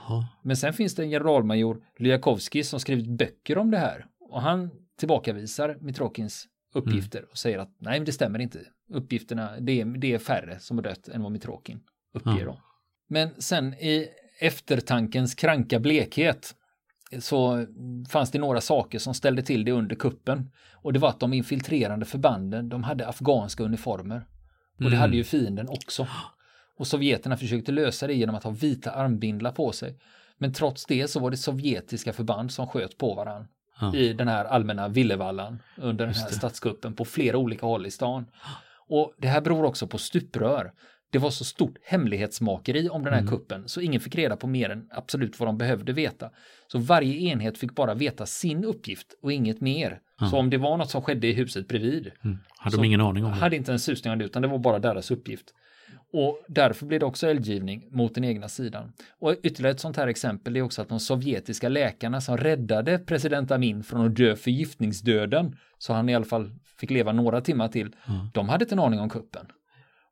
Ja. 0.07 0.27
Men 0.43 0.57
sen 0.57 0.73
finns 0.73 0.95
det 0.95 1.03
en 1.03 1.09
generalmajor 1.09 1.81
Lyakovsky 1.99 2.63
som 2.63 2.79
skrivit 2.79 3.07
böcker 3.07 3.57
om 3.57 3.71
det 3.71 3.77
här. 3.77 4.05
Och 4.19 4.41
han 4.41 4.71
tillbakavisar 4.99 5.77
Mitrokins 5.81 6.47
uppgifter 6.73 7.25
och 7.31 7.37
säger 7.37 7.59
att 7.59 7.75
nej, 7.79 7.99
men 7.99 8.05
det 8.05 8.11
stämmer 8.11 8.39
inte. 8.39 8.59
Uppgifterna, 8.89 9.59
det 9.59 9.81
är, 9.81 9.85
det 9.85 10.13
är 10.13 10.19
färre 10.19 10.59
som 10.59 10.77
har 10.77 10.83
dött 10.83 11.07
än 11.07 11.23
vad 11.23 11.31
Mitrokin 11.31 11.79
uppger. 12.13 12.45
Ja. 12.45 12.61
Men 13.07 13.41
sen 13.41 13.73
i 13.73 14.07
eftertankens 14.39 15.35
kranka 15.35 15.79
blekhet 15.79 16.55
så 17.19 17.65
fanns 18.09 18.31
det 18.31 18.39
några 18.39 18.61
saker 18.61 18.99
som 18.99 19.13
ställde 19.13 19.41
till 19.41 19.65
det 19.65 19.71
under 19.71 19.95
kuppen. 19.95 20.51
Och 20.73 20.93
det 20.93 20.99
var 20.99 21.09
att 21.09 21.19
de 21.19 21.33
infiltrerande 21.33 22.05
förbanden, 22.05 22.69
de 22.69 22.83
hade 22.83 23.07
afghanska 23.07 23.63
uniformer. 23.63 24.27
Och 24.77 24.81
det 24.81 24.87
Mm. 24.87 24.99
hade 24.99 25.15
ju 25.15 25.23
fienden 25.23 25.69
också. 25.69 26.07
Och 26.77 26.87
sovjeterna 26.87 27.37
försökte 27.37 27.71
lösa 27.71 28.07
det 28.07 28.13
genom 28.13 28.35
att 28.35 28.43
ha 28.43 28.51
vita 28.51 28.91
armbindlar 28.91 29.51
på 29.51 29.71
sig. 29.71 29.97
Men 30.37 30.53
trots 30.53 30.85
det 30.85 31.07
så 31.07 31.19
var 31.19 31.31
det 31.31 31.37
sovjetiska 31.37 32.13
förband 32.13 32.51
som 32.51 32.67
sköt 32.67 32.97
på 32.97 33.13
varandra 33.13 33.47
Ja. 33.81 33.95
i 33.95 34.13
den 34.13 34.27
här 34.27 34.45
allmänna 34.45 34.87
villevallan 34.87 35.59
under 35.77 36.05
den 36.05 36.15
här 36.15 36.29
det. 36.29 36.35
statskuppen 36.35 36.93
på 36.93 37.05
flera 37.05 37.37
olika 37.37 37.65
håll 37.65 37.85
i 37.85 37.91
stan. 37.91 38.25
Och 38.87 39.13
det 39.17 39.27
här 39.27 39.41
beror 39.41 39.63
också 39.65 39.87
på 39.87 39.97
stuprör. 39.97 40.71
Det 41.15 41.19
var 41.19 41.29
så 41.29 41.43
stort 41.45 41.75
hemlighetsmakeri 41.83 42.89
om 42.89 43.03
den 43.03 43.13
här 43.13 43.19
Mm. 43.19 43.31
kuppen 43.31 43.67
så 43.69 43.81
ingen 43.81 44.01
fick 44.01 44.15
reda 44.15 44.35
på 44.35 44.47
mer 44.47 44.69
än 44.69 44.87
absolut 44.91 45.39
vad 45.39 45.47
de 45.49 45.57
behövde 45.57 45.93
veta. 45.93 46.29
Så 46.67 46.79
varje 46.79 47.13
enhet 47.31 47.57
fick 47.57 47.75
bara 47.75 47.93
veta 47.93 48.25
sin 48.25 48.63
uppgift 48.65 49.07
och 49.21 49.31
inget 49.33 49.61
mer. 49.61 49.99
Ja. 50.19 50.29
Så 50.29 50.37
om 50.37 50.49
det 50.49 50.57
var 50.57 50.77
något 50.77 50.89
som 50.89 51.01
skedde 51.01 51.27
i 51.27 51.33
huset 51.33 51.67
bredvid 51.67 52.11
Mm. 52.23 52.37
Hade 52.57 52.75
de 52.77 52.83
ingen 52.85 53.01
aning 53.01 53.25
om 53.25 53.31
det? 53.31 53.37
hade 53.37 53.55
inte 53.55 53.71
en 53.71 53.79
susning 53.79 54.13
om 54.13 54.19
det 54.19 54.25
utan 54.25 54.41
det 54.41 54.47
var 54.47 54.57
bara 54.59 54.79
deras 54.79 55.11
uppgift. 55.11 55.53
Och 56.13 56.43
därför 56.47 56.85
blev 56.85 56.99
det 56.99 57.05
också 57.05 57.27
eldgivning 57.27 57.87
mot 57.91 58.15
den 58.15 58.23
egna 58.23 58.47
sidan. 58.49 58.91
Och 59.19 59.35
ytterligare 59.43 59.71
ett 59.73 59.79
sånt 59.79 59.97
här 59.97 60.07
exempel 60.07 60.55
är 60.57 60.61
också 60.61 60.81
att 60.81 60.89
de 60.89 60.99
sovjetiska 60.99 61.69
läkarna 61.69 62.21
som 62.21 62.37
räddade 62.37 62.99
president 62.99 63.51
Amin 63.51 63.83
från 63.83 64.05
att 64.05 64.15
dö 64.15 64.35
förgiftningsdöden, 64.35 65.55
så 65.77 65.93
han 65.93 66.09
i 66.09 66.15
alla 66.15 66.25
fall 66.25 66.51
fick 66.79 66.89
leva 66.91 67.11
några 67.11 67.41
timmar 67.41 67.67
till, 67.67 67.95
Ja. 68.07 68.29
de 68.33 68.49
hade 68.49 68.63
inte 68.65 68.75
en 68.75 68.79
aning 68.79 68.99
om 68.99 69.09
kuppen. 69.09 69.45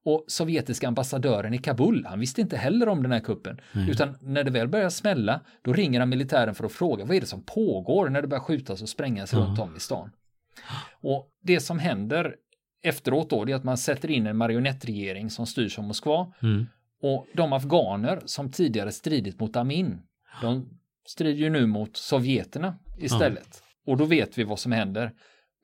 Och 0.05 0.25
sovjetiska 0.27 0.87
ambassadören 0.87 1.53
i 1.53 1.57
Kabul, 1.57 2.05
han 2.09 2.19
visste 2.19 2.41
inte 2.41 2.57
heller 2.57 2.89
om 2.89 3.03
den 3.03 3.11
här 3.11 3.19
kuppen. 3.19 3.59
Nej. 3.71 3.91
Utan 3.91 4.17
när 4.21 4.43
det 4.43 4.51
väl 4.51 4.67
börjar 4.67 4.89
smälla, 4.89 5.41
då 5.61 5.73
ringer 5.73 5.99
han 5.99 6.09
militären 6.09 6.55
för 6.55 6.65
att 6.65 6.71
fråga 6.71 7.05
vad 7.05 7.15
är 7.15 7.21
det 7.21 7.27
som 7.27 7.43
pågår 7.43 8.09
när 8.09 8.21
det 8.21 8.27
börjar 8.27 8.43
skjutas 8.43 8.81
och 8.81 8.89
sprängas 8.89 9.33
Ja. 9.33 9.39
runt 9.39 9.59
om 9.59 9.75
i 9.75 9.79
stan. 9.79 10.11
Och 11.01 11.29
det 11.43 11.59
som 11.59 11.79
händer 11.79 12.35
efteråt 12.83 13.29
då, 13.29 13.45
det 13.45 13.51
är 13.51 13.55
att 13.55 13.63
man 13.63 13.77
sätter 13.77 14.11
in 14.11 14.27
en 14.27 14.37
marionettregering 14.37 15.29
som 15.29 15.45
styrs 15.45 15.79
av 15.79 15.83
Moskva. 15.85 16.33
Mm. 16.41 16.65
Och 17.01 17.27
de 17.33 17.53
afghaner 17.53 18.21
som 18.25 18.51
tidigare 18.51 18.91
stridit 18.91 19.39
mot 19.39 19.55
Amin, 19.55 20.01
de 20.41 20.69
strider 21.07 21.39
ju 21.39 21.49
nu 21.49 21.65
mot 21.67 21.97
sovjeterna 21.97 22.75
istället. 22.99 23.63
Och 23.85 23.97
då 23.97 24.05
vet 24.05 24.37
vi 24.37 24.43
vad 24.43 24.59
som 24.59 24.71
händer. 24.71 25.11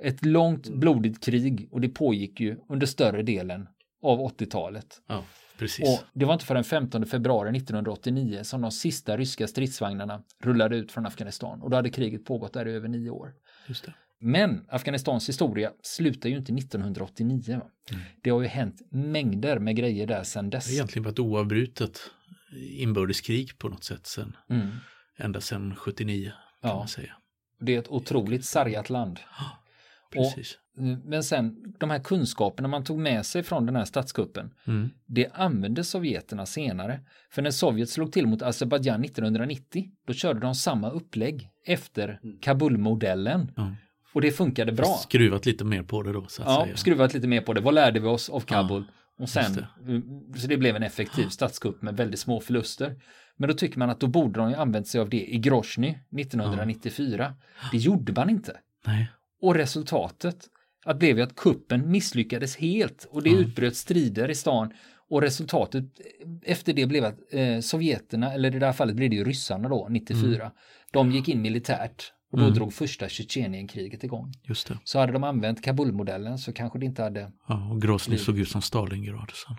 Ett 0.03 0.25
långt 0.25 0.69
blodigt 0.69 1.23
krig 1.23 1.67
och 1.71 1.81
det 1.81 1.89
pågick 1.89 2.39
ju 2.39 2.57
under 2.69 2.87
större 2.87 3.23
delen 3.23 3.67
av 4.01 4.19
80-talet. 4.19 5.01
Ja, 5.07 5.23
precis. 5.57 5.87
Och 5.99 6.03
det 6.13 6.25
var 6.25 6.33
inte 6.33 6.45
förrän 6.45 6.63
15 6.63 7.05
februari 7.05 7.57
1989 7.57 8.39
som 8.43 8.61
de 8.61 8.71
sista 8.71 9.17
ryska 9.17 9.47
stridsvagnarna 9.47 10.23
rullade 10.43 10.75
ut 10.75 10.91
från 10.91 11.05
Afghanistan 11.05 11.61
och 11.61 11.69
då 11.69 11.75
hade 11.75 11.89
kriget 11.89 12.25
pågått 12.25 12.53
där 12.53 12.67
i 12.67 12.71
över 12.71 12.87
nio 12.87 13.09
år. 13.09 13.33
Just 13.67 13.85
det. 13.85 13.93
Men 14.21 14.65
Afghanistans 14.69 15.29
historia 15.29 15.71
slutar 15.83 16.29
ju 16.29 16.37
inte 16.37 16.53
1989. 16.53 17.41
Va? 17.59 17.65
Mm. 17.91 18.01
Det 18.21 18.29
har 18.29 18.41
ju 18.41 18.47
hänt 18.47 18.81
mängder 18.91 19.59
med 19.59 19.75
grejer 19.75 20.07
där 20.07 20.23
sedan 20.23 20.49
Det 20.49 20.57
har 20.57 20.61
dess. 20.61 20.71
egentligen 20.73 21.03
varit 21.03 21.19
oavbrutet 21.19 21.99
inbördeskrig 22.77 23.57
på 23.57 23.69
något 23.69 23.83
sätt 23.83 24.07
sen, 24.07 24.35
Mm. 24.49 24.67
ända 25.17 25.41
sedan 25.41 25.75
79 25.75 26.31
kan 26.61 26.69
Ja. 26.71 26.77
man 26.77 26.87
säga. 26.87 27.13
Det 27.59 27.75
är 27.75 27.79
ett 27.79 27.87
otroligt 27.87 28.45
sargat 28.45 28.89
land. 28.89 29.19
Precis. 30.11 30.57
Mm, 30.77 30.99
Men 31.05 31.23
sen 31.23 31.73
de 31.79 31.89
här 31.89 31.99
kunskaperna 31.99 32.67
man 32.67 32.83
tog 32.83 32.99
med 32.99 33.25
sig 33.25 33.43
från 33.43 33.65
den 33.65 33.75
här 33.75 33.85
statskuppen, 33.85 34.53
Mm. 34.67 34.89
det 35.05 35.27
använde 35.33 35.83
sovjeterna 35.83 36.45
senare. 36.45 36.99
För 37.31 37.41
när 37.41 37.51
Sovjet 37.51 37.89
slog 37.89 38.11
till 38.11 38.27
mot 38.27 38.41
Azerbajdzjan 38.41 39.01
1990, 39.01 39.85
då 40.07 40.13
körde 40.13 40.39
de 40.39 40.55
samma 40.55 40.89
upplägg 40.89 41.49
efter 41.65 42.19
Kabulmodellen. 42.41 43.41
Mm. 43.41 43.51
Ja. 43.55 43.75
Och 44.13 44.21
det 44.21 44.31
funkade 44.31 44.71
bra. 44.71 44.85
Skruvat 44.85 45.45
lite 45.45 45.65
mer 45.65 45.83
på 45.83 46.03
det 46.03 46.13
då 46.13 46.25
så 46.27 46.41
att 46.41 46.47
Ja, 46.47 46.63
säga. 46.65 46.77
skruvat 46.77 47.13
lite 47.13 47.27
mer 47.27 47.41
på 47.41 47.53
det. 47.53 47.61
Vad 47.61 47.73
lärde 47.73 47.99
vi 47.99 48.07
oss 48.07 48.29
av 48.29 48.39
Kabul? 48.39 48.83
och 49.15 49.21
just 49.21 49.33
sen, 49.33 49.65
mm, 49.87 50.03
så 50.35 50.47
det 50.47 50.57
blev 50.57 50.75
en 50.75 50.83
effektiv 50.83 51.27
statskupp 51.27 51.81
med 51.81 51.97
väldigt 51.97 52.19
små 52.19 52.39
förluster. 52.39 52.95
Men 53.37 53.49
då 53.49 53.55
tycker 53.55 53.79
man 53.79 53.89
att 53.89 53.99
då 53.99 54.07
borde 54.07 54.39
de 54.39 54.49
ju 54.49 54.55
använt 54.55 54.87
sig 54.87 55.01
av 55.01 55.09
det 55.09 55.33
i 55.35 55.37
Grozny 55.39 55.97
1994. 56.11 57.35
Det 57.71 57.77
gjorde 57.77 58.13
man 58.13 58.29
inte. 58.29 58.57
Nej. 58.85 59.11
Och 59.41 59.55
resultatet 59.55 60.37
att 60.85 60.99
blev 60.99 61.17
ju 61.17 61.23
att 61.23 61.35
kuppen 61.35 61.91
misslyckades 61.91 62.57
helt 62.57 63.07
och 63.11 63.23
det 63.23 63.29
Ja. 63.29 63.37
utbröt 63.37 63.75
strider 63.75 64.29
i 64.29 64.35
stan 64.35 64.73
och 65.09 65.21
resultatet 65.21 65.83
efter 66.43 66.73
det 66.73 66.85
blev 66.85 67.05
att 67.05 67.17
eh, 67.31 67.59
sovjeterna, 67.59 68.33
eller 68.33 68.55
i 68.55 68.59
det 68.59 68.65
här 68.65 68.73
fallet 68.73 68.95
blev 68.95 69.09
det 69.09 69.15
ju 69.15 69.23
ryssarna 69.23 69.69
då, 69.69 69.87
94, 69.89 70.51
de 70.91 71.11
gick 71.11 71.27
in 71.29 71.41
militärt 71.41 72.13
och 72.31 72.37
då 72.37 72.43
Mm. 72.43 72.55
drog 72.55 72.73
första 72.73 73.09
Tjetjenienkriget 73.09 74.03
igång. 74.03 74.31
Just 74.43 74.67
det. 74.67 74.77
Så 74.83 74.99
hade 74.99 75.11
de 75.13 75.23
använt 75.23 75.63
Kabulmodellen 75.63 76.37
så 76.37 76.53
kanske 76.53 76.79
det 76.79 76.85
inte 76.85 77.03
hade, 77.03 77.31
Ja, 77.47 77.69
och 77.71 77.81
Grozny 77.81 78.17
såg 78.17 78.39
ut 78.39 78.49
som 78.49 78.61
Stalingrad 78.61 79.31
sen. 79.33 79.55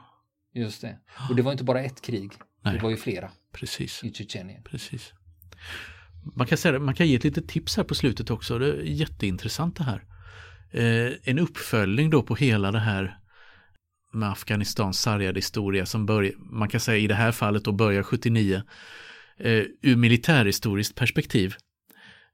just 0.62 0.80
det. 0.82 0.98
Och 1.30 1.36
det 1.36 1.42
var 1.42 1.52
inte 1.52 1.64
bara 1.64 1.80
ett 1.82 2.00
krig, 2.02 2.32
Nej. 2.64 2.74
det 2.76 2.82
var 2.82 2.90
ju 2.90 2.96
flera 2.96 3.30
Precis. 3.52 4.04
i 4.04 4.12
Tjetjenien. 4.12 4.62
Precis. 4.62 5.12
Man 6.36 6.46
kan, 6.46 6.58
säga, 6.58 6.78
man 6.78 6.94
kan 6.94 7.08
ge 7.08 7.16
ett 7.16 7.24
litet 7.24 7.48
tips 7.48 7.76
här 7.76 7.84
på 7.84 7.94
slutet 7.94 8.30
också. 8.30 8.58
Det 8.58 8.66
är 8.66 8.82
jätteintressant 8.82 9.76
det 9.76 9.84
här. 9.84 10.04
Eh, 10.70 11.12
en 11.22 11.38
uppföljning 11.38 12.10
då 12.10 12.22
på 12.22 12.34
hela 12.34 12.72
det 12.72 12.78
här 12.78 13.16
med 14.12 14.30
Afghanistans 14.30 15.00
sargade 15.00 15.38
historia 15.38 15.86
som 15.86 16.06
börjar, 16.06 16.32
man 16.38 16.68
kan 16.68 16.80
säga 16.80 16.98
i 16.98 17.06
det 17.06 17.14
här 17.14 17.32
fallet 17.32 17.64
då 17.64 17.72
börjar 17.72 18.02
79 18.02 18.62
eh, 19.38 19.64
ur 19.82 19.96
militärhistoriskt 19.96 20.94
perspektiv 20.94 21.54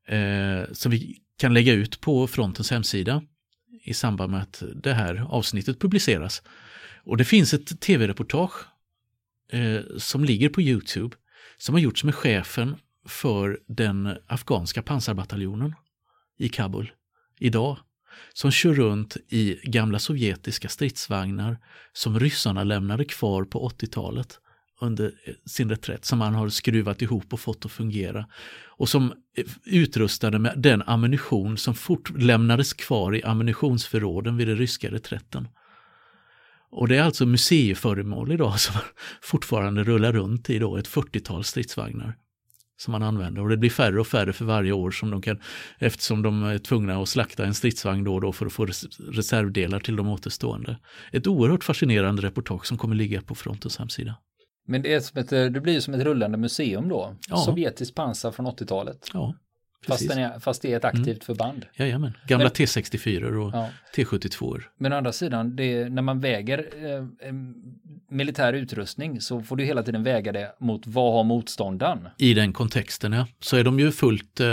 eh, 0.09 0.73
som 0.73 0.93
vi 0.93 1.19
kan 1.39 1.55
lägga 1.55 1.73
ut 1.73 2.01
på 2.01 2.27
frontens 2.27 2.71
hemsida 2.71 3.23
i 3.85 3.95
samband 3.95 4.33
med 4.33 4.43
att 4.43 4.63
det 4.75 4.95
här 4.95 5.27
avsnittet 5.29 5.81
publiceras. 5.81 6.43
Och 7.05 7.17
det 7.17 7.25
finns 7.25 7.55
ett 7.55 7.81
tv-reportage 7.81 8.67
eh, 9.53 9.81
som 9.99 10.25
ligger 10.25 10.49
på 10.49 10.63
Youtube 10.63 11.17
som 11.59 11.75
har 11.75 11.81
gjorts 11.81 12.05
med 12.05 12.15
chefen 12.15 12.77
för 13.09 13.61
den 13.67 14.17
afghanska 14.27 14.83
pansarbataljonen 14.83 15.75
i 16.39 16.49
Kabul 16.49 16.93
idag. 17.39 17.79
Som 18.33 18.51
kör 18.51 18.75
runt 18.75 19.17
i 19.29 19.61
gamla 19.63 19.99
sovjetiska 19.99 20.69
stridsvagnar 20.69 21.59
som 21.93 22.21
ryssarna 22.21 22.65
lämnade 22.65 23.05
kvar 23.05 23.45
på 23.45 23.69
80-talet 23.69 24.41
under 24.81 25.13
sin 25.47 25.71
reträtt 25.71 26.05
som 26.05 26.19
man 26.19 26.35
har 26.35 26.49
skruvat 26.49 27.03
ihop 27.03 27.33
och 27.33 27.41
fått 27.41 27.65
att 27.65 27.73
fungera. 27.73 28.27
Och 28.67 28.89
som 28.89 29.13
är 29.37 29.45
utrustade 29.65 30.39
med 30.39 30.55
den 30.57 30.83
ammunition 30.83 31.59
som 31.59 31.75
fort 31.75 32.11
lämnades 32.19 32.73
kvar 32.73 33.15
i 33.15 33.23
ammunitionsförråden 33.23 34.37
vid 34.37 34.49
den 34.49 34.57
ryska 34.57 34.91
reträtten. 34.91 35.49
Och 36.71 36.89
det 36.89 36.97
är 36.97 37.03
alltså 37.03 37.27
museiföremål 37.27 38.33
idag 38.33 38.61
som 38.61 38.75
fortfarande 39.23 39.85
rullar 39.85 40.13
runt 40.13 40.51
i 40.51 40.59
då 40.59 40.77
ett 40.77 40.89
40-tal 40.89 41.45
stridsvagnar 41.45 42.17
som 42.77 42.93
man 42.93 43.03
använder. 43.03 43.43
Och 43.43 43.49
det 43.49 43.57
blir 43.57 43.71
färre 43.71 44.01
och 44.01 44.07
färre 44.07 44.33
för 44.33 44.45
varje 44.45 44.73
år 44.73 44.91
som 44.91 45.11
de 45.11 45.23
kan, 45.23 45.41
eftersom 45.79 46.23
de 46.23 46.43
är 46.43 46.59
tvungna 46.59 47.03
att 47.03 47.09
slakta 47.09 47.45
en 47.45 47.55
stridsvagn 47.55 48.05
då 48.05 48.15
och 48.15 48.21
då 48.21 48.33
för 48.33 48.47
att 48.47 48.53
få 48.53 48.67
reservdelar 48.99 49.81
till 49.81 49.97
de 49.97 50.09
återstående. 50.09 50.79
Ett 51.13 51.27
oerhört 51.27 51.65
fascinerande 51.65 52.23
reportage 52.23 52.67
som 52.67 52.79
kommer 52.79 52.97
ligga 52.97 53.23
på 53.23 53.35
frontens 53.35 53.79
hemsida. 53.79 54.15
Men 54.69 54.83
det, 54.83 54.95
är 54.95 55.01
som 55.01 55.21
ett, 55.21 55.31
det 55.31 55.61
blir 55.61 55.81
som 55.81 55.95
ett 55.95 56.03
rullande 56.03 56.39
museum 56.39 56.89
då? 56.89 57.15
Ja. 57.29 57.37
Sovjetiskt 57.37 57.95
pansar 57.95 58.31
från 58.31 58.47
80-talet? 58.47 59.11
Ja, 59.13 59.35
Fast, 59.87 60.11
är, 60.11 60.39
fast 60.39 60.63
det 60.63 60.73
är 60.73 60.77
ett 60.77 60.85
aktivt 60.85 61.07
mm. 61.07 61.21
förband? 61.21 61.67
Jajamän, 61.75 62.17
gamla 62.27 62.45
Men, 62.45 62.53
T64 62.53 63.35
och 63.35 63.51
ja. 63.55 63.69
T72. 63.97 64.63
Men 64.79 64.93
å 64.93 64.97
andra 64.97 65.13
sidan, 65.13 65.57
det, 65.57 65.89
när 65.89 66.03
man 66.03 66.21
väger 66.21 66.59
eh, 66.59 67.33
militär 68.11 68.53
utrustning 68.53 69.21
så 69.21 69.43
får 69.43 69.57
du 69.57 69.65
hela 69.65 69.83
tiden 69.83 70.03
väga 70.03 70.33
det 70.33 70.57
mot 70.61 70.87
vad 70.87 71.13
har 71.13 71.25
motståndaren? 71.25 72.09
I 72.19 72.35
den 72.35 72.53
kontexten 72.53 73.13
ja, 73.13 73.27
så 73.41 73.57
är 73.57 73.65
de 73.65 73.79
ju 73.79 73.93
fullt 73.93 74.41
eh, 74.41 74.47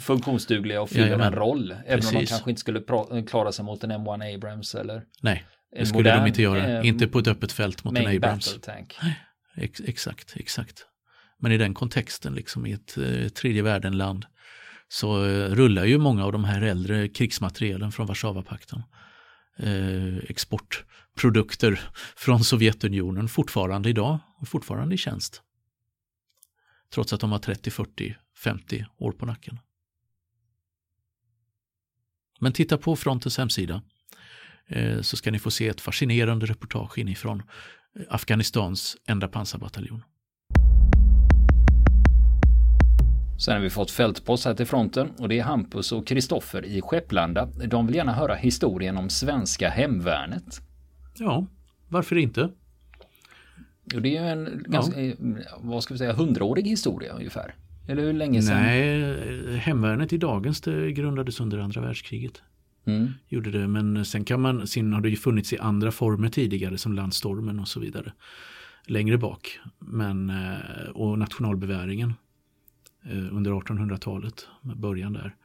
funktionsdugliga 0.00 0.82
och 0.82 0.90
fyller 0.90 1.18
en 1.18 1.32
roll. 1.32 1.72
Även 1.86 2.00
Precis. 2.00 2.12
om 2.12 2.20
de 2.20 2.26
kanske 2.26 2.50
inte 2.50 2.60
skulle 2.60 2.82
klara 3.26 3.52
sig 3.52 3.64
mot 3.64 3.84
en 3.84 3.92
M1 3.92 4.34
Abrams 4.34 4.74
eller 4.74 5.02
Nej, 5.20 5.44
det 5.78 5.86
skulle 5.86 5.98
modern, 5.98 6.22
de 6.22 6.28
inte 6.28 6.42
göra. 6.42 6.78
Eh, 6.78 6.86
inte 6.86 7.06
på 7.06 7.18
ett 7.18 7.28
öppet 7.28 7.52
fält 7.52 7.84
mot 7.84 7.98
en 7.98 8.16
Abrams. 8.16 8.58
Exakt, 9.86 10.36
exakt. 10.36 10.86
Men 11.44 11.52
i 11.52 11.58
den 11.58 11.74
kontexten, 11.74 12.34
liksom 12.34 12.66
i 12.66 12.72
ett 12.72 12.98
eh, 12.98 13.28
tredje 13.28 13.62
världen-land, 13.62 14.26
så 14.88 15.24
eh, 15.24 15.50
rullar 15.50 15.84
ju 15.84 15.98
många 15.98 16.24
av 16.24 16.32
de 16.32 16.44
här 16.44 16.62
äldre 16.62 17.08
krigsmaterielen 17.08 17.92
från 17.92 18.06
Warszawapakten. 18.06 18.82
Eh, 19.58 20.16
exportprodukter 20.16 21.80
från 22.16 22.44
Sovjetunionen 22.44 23.28
fortfarande 23.28 23.88
idag 23.88 24.18
och 24.40 24.48
fortfarande 24.48 24.94
i 24.94 24.98
tjänst. 24.98 25.42
Trots 26.94 27.12
att 27.12 27.20
de 27.20 27.32
har 27.32 27.38
30, 27.38 27.70
40, 27.70 28.16
50 28.36 28.86
år 28.98 29.12
på 29.12 29.26
nacken. 29.26 29.58
Men 32.40 32.52
titta 32.52 32.78
på 32.78 32.96
frontens 32.96 33.38
hemsida 33.38 33.82
eh, 34.66 35.00
så 35.00 35.16
ska 35.16 35.30
ni 35.30 35.38
få 35.38 35.50
se 35.50 35.68
ett 35.68 35.80
fascinerande 35.80 36.46
reportage 36.46 36.98
inifrån 36.98 37.42
eh, 37.98 38.02
Afghanistans 38.08 38.96
enda 39.06 39.28
pansarbataljon. 39.28 40.02
Sen 43.38 43.54
har 43.54 43.60
vi 43.60 43.70
fått 43.70 43.90
fältpost 43.90 44.44
här 44.44 44.54
till 44.54 44.66
fronten 44.66 45.10
och 45.18 45.28
det 45.28 45.38
är 45.38 45.42
Hampus 45.42 45.92
och 45.92 46.06
Kristoffer 46.06 46.64
i 46.64 46.80
Skepplanda. 46.80 47.46
De 47.46 47.86
vill 47.86 47.96
gärna 47.96 48.12
höra 48.12 48.34
historien 48.34 48.96
om 48.96 49.10
svenska 49.10 49.68
hemvärnet. 49.68 50.60
Ja, 51.18 51.46
varför 51.88 52.16
inte? 52.16 52.50
Och 53.94 54.02
det 54.02 54.16
är 54.16 54.22
ju 54.22 54.28
en 54.28 54.64
ganska, 54.66 55.02
ja. 55.02 55.14
vad 55.60 55.82
ska 55.82 55.94
vi 55.94 55.98
säga, 55.98 56.12
hundraårig 56.12 56.66
historia 56.66 57.12
ungefär. 57.12 57.54
Eller 57.88 58.02
hur 58.02 58.12
länge 58.12 58.42
sedan? 58.42 58.62
Nej, 58.62 59.56
hemvärnet 59.58 60.12
i 60.12 60.18
dagens 60.18 60.60
det 60.60 60.92
grundades 60.92 61.40
under 61.40 61.58
andra 61.58 61.80
världskriget. 61.80 62.42
Mm. 62.86 63.12
Gjorde 63.28 63.50
det, 63.50 63.68
men 63.68 64.04
sen 64.04 64.24
kan 64.24 64.40
man, 64.40 64.66
sen 64.66 64.92
har 64.92 65.00
det 65.00 65.08
ju 65.08 65.16
funnits 65.16 65.52
i 65.52 65.58
andra 65.58 65.92
former 65.92 66.28
tidigare 66.28 66.78
som 66.78 66.92
landstormen 66.92 67.60
och 67.60 67.68
så 67.68 67.80
vidare. 67.80 68.12
Längre 68.86 69.18
bak. 69.18 69.58
Men, 69.78 70.30
eh, 70.30 70.90
och 70.94 71.18
nationalbeväringen 71.18 72.14
Eh, 73.06 73.36
under 73.36 73.50
1800-talet, 73.50 74.48
med 74.60 74.76
början 74.76 75.12
där. 75.12 75.36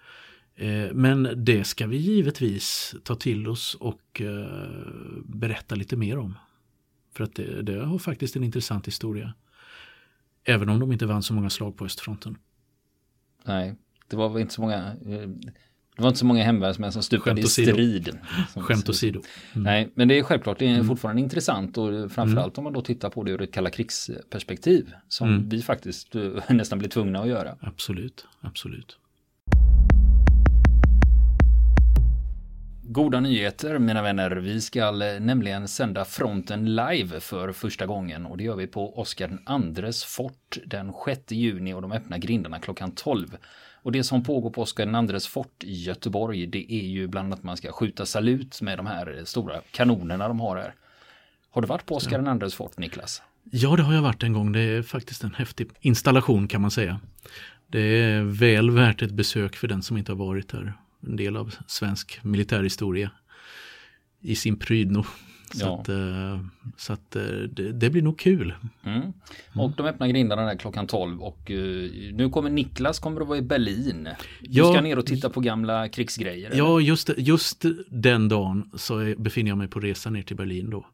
Eh, 0.56 0.93
men 0.93 1.43
det 1.45 1.63
ska 1.63 1.88
vi 1.88 1.98
givetvis 1.98 2.95
ta 3.04 3.15
till 3.15 3.48
oss 3.48 3.76
och 3.76 4.22
eh, 4.22 4.78
berätta 5.26 5.76
lite 5.76 5.95
mer 5.95 6.17
om. 6.17 6.36
För 7.13 7.24
att 7.24 7.36
det, 7.36 7.62
det 7.62 7.86
har 7.86 8.00
faktiskt 8.00 8.36
en 8.36 8.43
intressant 8.43 8.88
historia. 8.88 9.34
Även 10.43 10.69
om 10.69 10.80
de 10.80 10.91
inte 10.91 11.06
vann 11.06 11.24
så 11.24 11.34
många 11.34 11.50
slag 11.50 11.78
på 11.78 11.86
östfronten. 11.86 12.38
Nej, 13.43 13.76
det 14.08 14.15
var 14.15 14.30
väl 14.30 14.41
inte 14.41 14.54
så 14.54 14.62
många 14.62 14.95
det 16.00 16.04
var 16.04 16.10
inte 16.10 16.20
så 16.20 16.26
många 16.26 16.44
hemvärnsmän 16.44 16.92
som 16.92 17.04
stupade 17.04 17.42
i 17.42 17.44
strid. 17.44 18.18
Skämt 18.56 18.90
åsido. 18.90 19.22
Mm. 19.54 19.64
Nej, 19.64 19.92
men 19.96 20.08
det 20.08 20.20
är 20.20 20.24
självklart, 20.24 20.60
det 20.60 20.66
är 20.66 20.74
mm. 20.74 20.88
fortfarande 20.88 21.22
intressant 21.22 21.78
och 21.78 22.12
framförallt 22.12 22.58
mm. 22.58 22.58
om 22.58 22.64
man 22.64 22.74
då 22.74 22.82
tittar 22.82 23.10
på 23.10 23.24
det 23.24 23.32
ur 23.32 23.42
ett 23.42 23.54
kalla 23.54 23.70
krigsperspektiv 23.70 24.92
som 25.08 25.30
mm. 25.30 25.50
vi 25.50 25.62
faktiskt 25.62 26.16
eh, 26.16 26.22
nästan 26.50 26.80
blir 26.80 26.90
tvungna 26.90 27.20
att 27.20 27.28
göra. 27.28 27.56
Absolut, 27.62 28.26
absolut. 28.42 28.98
Goda 32.84 33.20
nyheter 33.20 33.80
mina 33.80 34.02
vänner. 34.02 34.32
Vi 34.32 34.62
ska 34.62 34.92
nämligen 34.92 35.68
sända 35.68 36.06
fronten 36.06 36.76
live 36.76 37.20
för 37.20 37.52
första 37.52 37.86
gången 37.86 38.26
och 38.26 38.38
det 38.38 38.44
gör 38.44 38.56
vi 38.56 38.68
på 38.68 39.00
Oskar 39.00 39.40
IIs 39.50 40.04
fort 40.04 40.58
den 40.66 40.94
6 41.06 41.32
juni 41.32 41.74
och 41.74 41.82
de 41.82 41.92
öppnar 41.92 42.18
grindarna 42.18 42.60
klockan 42.60 42.92
12. 42.92 43.38
Och 43.82 43.92
det 43.92 44.04
som 44.04 44.24
pågår 44.24 44.50
på 44.50 44.62
Oskar 44.62 45.13
IIs 45.13 45.28
fort 45.28 45.63
i 45.63 45.74
Göteborg 45.74 46.48
det 46.48 46.74
är 46.74 46.88
ju 46.88 47.08
bland 47.08 47.26
annat 47.26 47.39
att 47.39 47.46
man 47.46 47.58
ska 47.58 47.72
skjuta 47.72 48.06
salut 48.06 48.62
med 48.62 48.80
de 48.80 48.88
här 48.88 49.22
stora 49.26 49.62
kanonerna 49.72 50.28
de 50.28 50.39
har 50.39 50.58
här. 50.58 50.74
Har 51.50 51.62
du 51.62 51.68
varit 51.68 51.86
på 51.86 51.96
Oskar 51.96 52.44
IIs 52.44 52.56
fort 52.56 52.78
Niklas? 52.78 53.22
Ja 53.52 53.76
det 53.76 53.84
har 53.84 53.94
jag 53.94 54.02
varit 54.02 54.24
en 54.24 54.34
gång. 54.34 54.52
Det 54.52 54.60
är 54.60 54.82
faktiskt 54.82 55.24
en 55.24 55.34
häftig 55.34 55.70
installation 55.80 56.48
kan 56.48 56.62
man 56.62 56.72
säga. 56.72 57.00
Det 57.68 57.80
är 57.82 58.22
väl 58.24 58.72
värt 58.72 59.02
ett 59.02 59.12
besök 59.12 59.56
för 59.56 59.68
den 59.68 59.82
som 59.82 59.98
inte 59.98 60.12
har 60.12 60.18
varit 60.18 60.50
där. 60.50 60.74
En 61.04 61.15
del 61.15 61.38
av 61.38 61.56
svensk 61.68 62.20
militärhistoria 62.24 63.12
i 64.22 64.36
sin 64.36 64.60
prydno. 64.60 65.06
Så 65.52 65.66
ja. 65.66 65.80
att, 65.80 65.90
eh, 65.90 66.40
så 66.78 66.94
att 66.94 67.16
eh, 67.16 67.24
det, 67.24 67.72
det, 67.72 67.90
blir 67.90 68.02
nog 68.02 68.20
kul. 68.20 68.54
Mm. 68.84 69.14
Och 69.56 69.72
de 69.72 69.86
öppnar 69.86 70.08
grindarna 70.08 70.42
där 70.42 70.56
klockan 70.56 70.88
12 70.88 71.22
och 71.22 71.50
uh, 71.50 71.92
nu 72.14 72.30
kommer 72.30 72.50
Niklas 72.50 73.00
kommer 73.00 73.22
att 73.22 73.28
vara 73.28 73.38
i 73.38 73.42
Berlin. 73.42 74.10
Du 74.42 74.48
ja, 74.50 74.74
ska 74.74 74.82
ner 74.82 74.98
och 75.00 75.06
titta 75.06 75.30
på 75.30 75.40
gamla 75.40 75.90
krigsgrejer. 75.90 76.52
Ja, 76.56 76.80
just, 76.80 77.10
just 77.18 77.66
den 77.90 78.30
dagen 78.30 78.72
så 78.76 79.14
befinner 79.18 79.52
jag 79.52 79.58
mig 79.58 79.68
på 79.68 79.80
resa 79.80 80.10
ner 80.10 80.22
till 80.22 80.36
Berlin 80.36 80.70
då. 80.70 80.86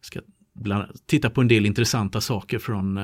Ska 0.00 0.20
bland, 0.52 1.06
titta 1.06 1.30
på 1.30 1.40
en 1.40 1.48
del 1.48 1.66
intressanta 1.66 2.20
saker 2.20 2.58
från 2.58 2.98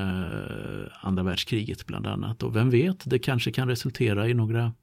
andra 1.01 1.23
världskriget 1.23 1.85
bland 1.85 2.07
annat. 2.07 2.43
Och 2.43 2.55
vem 2.55 2.69
vet, 2.69 3.09
det 3.09 3.19
kanske 3.19 3.51
kan 3.51 3.67
resultera 3.67 4.29
i 4.29 4.33
några 4.33 4.73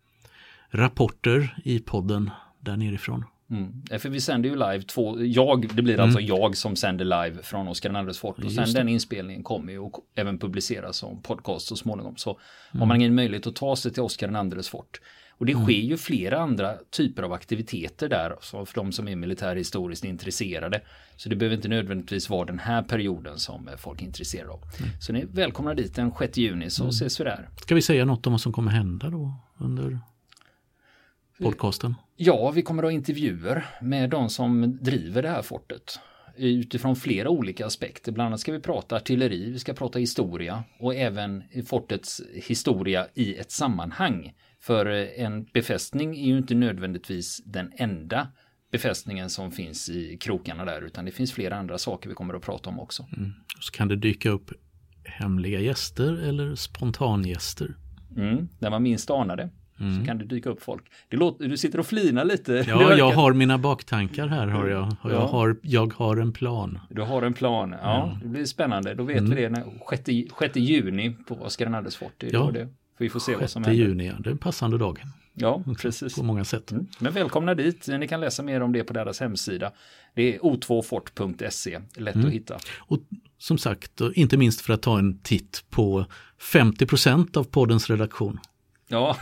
rapporter 0.70 1.56
i 1.64 1.78
podden 1.78 2.30
där 2.60 2.76
nerifrån. 2.76 3.24
Mm. 3.50 4.00
För 4.00 4.08
vi 4.08 4.20
sänder 4.20 4.48
ju 4.48 4.54
live 4.54 4.82
två, 4.82 5.24
jag, 5.24 5.68
det 5.74 5.82
blir 5.82 5.94
mm. 5.94 6.04
alltså 6.04 6.20
jag 6.20 6.56
som 6.56 6.76
sänder 6.76 7.04
live 7.04 7.42
från 7.42 7.68
Oskar 7.68 8.08
IIs 8.08 8.18
fort 8.18 8.44
och 8.44 8.52
sen 8.52 8.72
den 8.72 8.88
inspelningen 8.88 9.42
kommer 9.42 9.72
ju 9.72 9.78
och 9.78 10.00
även 10.14 10.38
publiceras 10.38 10.96
som 10.96 11.22
podcast 11.22 11.66
så 11.66 11.76
småningom. 11.76 12.16
Så 12.16 12.30
mm. 12.30 12.80
har 12.80 12.86
man 12.86 12.96
ingen 12.96 13.14
möjlighet 13.14 13.46
att 13.46 13.56
ta 13.56 13.76
sig 13.76 13.92
till 13.92 14.02
Oskar 14.02 14.56
IIs 14.56 14.68
fort. 14.68 15.00
Och 15.30 15.46
det 15.46 15.52
mm. 15.52 15.64
sker 15.64 15.72
ju 15.72 15.96
flera 15.96 16.38
andra 16.38 16.74
typer 16.90 17.22
av 17.22 17.32
aktiviteter 17.32 18.08
där 18.08 18.36
så 18.40 18.66
för 18.66 18.74
de 18.74 18.92
som 18.92 19.08
är 19.08 19.16
militärhistoriskt 19.16 20.04
intresserade. 20.04 20.80
Så 21.16 21.28
det 21.28 21.36
behöver 21.36 21.56
inte 21.56 21.68
nödvändigtvis 21.68 22.30
vara 22.30 22.44
den 22.44 22.58
här 22.58 22.82
perioden 22.82 23.38
som 23.38 23.68
folk 23.78 24.02
är 24.02 24.06
intresserade 24.06 24.50
av. 24.50 24.62
Mm. 24.78 24.90
Så 25.00 25.12
ni 25.12 25.20
är 25.20 25.26
välkomna 25.26 25.74
dit 25.74 25.94
den 25.94 26.12
6 26.18 26.38
juni 26.38 26.70
så 26.70 26.82
mm. 26.82 26.90
ses 26.90 27.20
vi 27.20 27.24
där. 27.24 27.48
Ska 27.56 27.74
vi 27.74 27.82
säga 27.82 28.04
något 28.04 28.26
om 28.26 28.32
vad 28.32 28.40
som 28.40 28.52
kommer 28.52 28.70
hända 28.70 29.10
då 29.10 29.34
under 29.58 30.00
podcasten? 31.38 31.94
Ja, 32.20 32.50
vi 32.50 32.62
kommer 32.62 32.82
att 32.82 32.86
ha 32.86 32.92
intervjuer 32.92 33.64
med 33.80 34.10
de 34.10 34.28
som 34.28 34.78
driver 34.82 35.22
det 35.22 35.28
här 35.28 35.42
fortet 35.42 36.00
utifrån 36.36 36.96
flera 36.96 37.30
olika 37.30 37.66
aspekter. 37.66 38.12
Bland 38.12 38.26
annat 38.26 38.40
ska 38.40 38.52
vi 38.52 38.60
prata 38.60 38.96
artilleri, 38.96 39.50
vi 39.50 39.58
ska 39.58 39.74
prata 39.74 39.98
historia 39.98 40.64
och 40.80 40.94
även 40.94 41.42
fortets 41.66 42.22
historia 42.34 43.06
i 43.14 43.34
ett 43.34 43.50
sammanhang. 43.50 44.32
För 44.60 44.86
en 45.20 45.44
befästning 45.44 46.16
är 46.16 46.26
ju 46.26 46.38
inte 46.38 46.54
nödvändigtvis 46.54 47.42
den 47.44 47.72
enda 47.76 48.28
befästningen 48.72 49.30
som 49.30 49.52
finns 49.52 49.88
i 49.88 50.16
krokarna 50.20 50.64
där 50.64 50.82
utan 50.82 51.04
det 51.04 51.10
finns 51.10 51.32
flera 51.32 51.56
andra 51.56 51.78
saker 51.78 52.08
vi 52.08 52.14
kommer 52.14 52.34
att 52.34 52.42
prata 52.42 52.70
om 52.70 52.80
också. 52.80 53.06
Mm. 53.16 53.32
Så 53.60 53.72
kan 53.72 53.88
det 53.88 53.96
dyka 53.96 54.30
upp 54.30 54.50
hemliga 55.04 55.60
gäster 55.60 56.12
eller 56.12 56.54
spontangäster. 56.54 57.76
Mm, 58.16 58.48
när 58.58 58.70
man 58.70 58.82
minst 58.82 59.10
anar 59.10 59.36
det. 59.36 59.50
Mm. 59.80 60.00
Så 60.00 60.06
kan 60.06 60.18
det 60.18 60.24
dyka 60.24 60.50
upp 60.50 60.62
folk. 60.62 60.84
Det 61.08 61.16
låter, 61.16 61.48
du 61.48 61.56
sitter 61.56 61.80
och 61.80 61.86
flinar 61.86 62.24
lite. 62.24 62.64
Ja, 62.68 62.94
jag 62.98 63.12
har 63.12 63.32
mina 63.32 63.58
baktankar 63.58 64.26
här. 64.26 64.46
Har 64.46 64.68
jag. 64.68 64.96
Och 65.02 65.12
jag, 65.12 65.26
har, 65.26 65.56
jag 65.62 65.94
har 65.94 66.16
en 66.16 66.32
plan. 66.32 66.78
Du 66.90 67.02
har 67.02 67.22
en 67.22 67.34
plan. 67.34 67.70
Ja, 67.70 67.78
ja. 67.82 68.18
det 68.22 68.28
blir 68.28 68.44
spännande. 68.44 68.94
Då 68.94 69.02
vet 69.02 69.18
mm. 69.18 69.30
vi 69.30 69.48
det 69.48 69.64
6, 69.90 70.34
6 70.38 70.56
juni 70.56 71.16
på 71.28 71.34
Oskar 71.34 71.90
fort. 71.90 72.12
Det 72.16 72.32
ja, 72.32 72.50
det. 72.52 72.68
För 72.96 73.04
vi 73.04 73.10
får 73.10 73.20
se 73.20 73.36
vad 73.36 73.50
som 73.50 73.64
händer. 73.64 73.84
juni, 73.84 74.06
ja. 74.06 74.14
det 74.18 74.28
är 74.28 74.32
en 74.32 74.38
passande 74.38 74.78
dag. 74.78 75.02
Ja, 75.40 75.62
precis. 75.78 76.14
På 76.14 76.22
många 76.22 76.44
sätt. 76.44 76.72
Mm. 76.72 76.86
Men 76.98 77.12
välkomna 77.12 77.54
dit. 77.54 77.88
Ni 77.88 78.08
kan 78.08 78.20
läsa 78.20 78.42
mer 78.42 78.60
om 78.60 78.72
det 78.72 78.84
på 78.84 78.92
deras 78.92 79.20
hemsida. 79.20 79.72
Det 80.14 80.34
är 80.34 80.38
o2fort.se. 80.38 81.80
Lätt 81.96 82.14
mm. 82.14 82.26
att 82.26 82.32
hitta. 82.32 82.58
Och 82.78 82.98
som 83.38 83.58
sagt, 83.58 84.00
inte 84.14 84.36
minst 84.36 84.60
för 84.60 84.72
att 84.72 84.82
ta 84.82 84.98
en 84.98 85.18
titt 85.18 85.64
på 85.70 86.04
50% 86.52 87.38
av 87.38 87.44
poddens 87.44 87.90
redaktion. 87.90 88.38
Ja, 88.90 89.16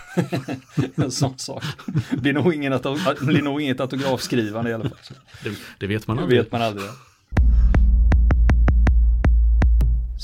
en 0.95 1.11
sån 1.11 1.39
sak. 1.39 1.65
Det 2.11 2.17
blir 2.17 2.33
nog, 2.33 2.55
ingen 2.55 2.81
blir 3.21 3.43
nog 3.43 3.63
inget 3.63 3.81
autografskrivande 3.81 4.71
i 4.71 4.75
alla 4.75 4.85
fall. 4.85 5.17
Det, 5.45 5.51
det 5.79 5.87
vet 5.87 6.07
man 6.07 6.19
aldrig. 6.19 6.39
Det 6.39 6.43
vet 6.43 6.53
man 6.53 6.63
aldrig. 6.63 6.87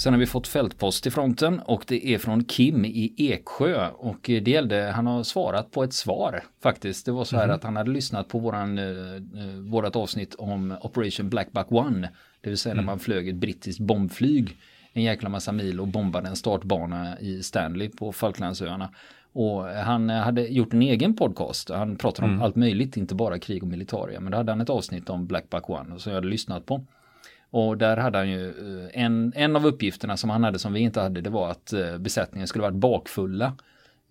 Sen 0.03 0.13
har 0.13 0.21
vi 0.21 0.27
fått 0.27 0.49
fältpost 0.49 1.07
i 1.07 1.11
fronten 1.11 1.61
och 1.61 1.85
det 1.87 2.15
är 2.15 2.19
från 2.19 2.45
Kim 2.45 2.85
i 2.85 3.15
Eksjö 3.19 3.89
och 3.89 4.21
det 4.23 4.49
gällde, 4.49 4.93
han 4.95 5.07
har 5.07 5.23
svarat 5.23 5.71
på 5.71 5.85
ett 5.85 5.93
svar 5.93 6.45
faktiskt. 6.63 7.07
Det 7.07 7.13
var 7.13 7.25
så 7.25 7.37
här 7.37 7.45
mm. 7.45 7.57
att 7.57 7.65
han 7.65 7.77
hade 7.77 7.91
lyssnat 7.91 8.29
på 8.29 8.39
våran, 8.39 8.79
eh, 8.79 8.85
eh, 8.85 9.61
vårat 9.61 9.97
avsnitt 9.97 10.35
om 10.35 10.77
Operation 10.81 11.29
Black 11.29 11.53
Buck 11.53 11.73
One. 11.73 12.11
Det 12.41 12.49
vill 12.49 12.59
säga 12.59 12.73
mm. 12.73 12.85
när 12.85 12.93
man 12.93 12.99
flög 12.99 13.29
ett 13.29 13.35
brittiskt 13.35 13.81
bombflyg 13.81 14.59
en 14.93 15.03
jäkla 15.03 15.29
massa 15.29 15.53
mil 15.53 15.81
och 15.81 15.89
bombade 15.89 16.29
en 16.29 16.37
startbana 16.37 17.21
i 17.21 17.43
Stanley 17.43 17.89
på 17.89 18.13
Falklandsöarna. 18.13 18.91
Och 19.33 19.65
han 19.65 20.09
hade 20.09 20.43
gjort 20.43 20.73
en 20.73 20.83
egen 20.83 21.17
podcast. 21.17 21.71
Han 21.71 21.97
pratade 21.97 22.27
om 22.27 22.33
mm. 22.33 22.43
allt 22.43 22.57
möjligt, 22.57 22.97
inte 22.97 23.15
bara 23.15 23.39
krig 23.39 23.63
och 23.63 23.69
militaria. 23.69 24.21
Men 24.21 24.33
då 24.33 24.39
hade 24.39 24.53
han 24.53 24.61
ett 24.61 24.71
avsnitt 24.71 25.11
om 25.11 25.27
Black 25.27 25.51
Buck 25.51 25.71
One 25.71 25.99
som 25.99 26.13
jag 26.13 26.17
hade 26.17 26.29
lyssnat 26.29 26.67
på. 26.67 26.85
Och 27.51 27.79
där 27.79 27.97
hade 27.97 28.19
han 28.19 28.31
ju 28.31 28.49
eh, 28.49 29.03
en, 29.03 29.33
en 29.37 29.57
av 29.57 29.67
uppgifterna 29.67 30.17
som 30.17 30.31
han 30.31 30.45
hade 30.45 30.59
som 30.59 30.73
vi 30.73 30.81
inte 30.81 31.01
hade, 31.01 31.21
det 31.21 31.31
var 31.31 31.51
att 31.51 31.73
eh, 31.73 31.99
besättningen 31.99 32.49
skulle 32.49 32.63
varit 32.63 32.75
bakfulla 32.75 33.53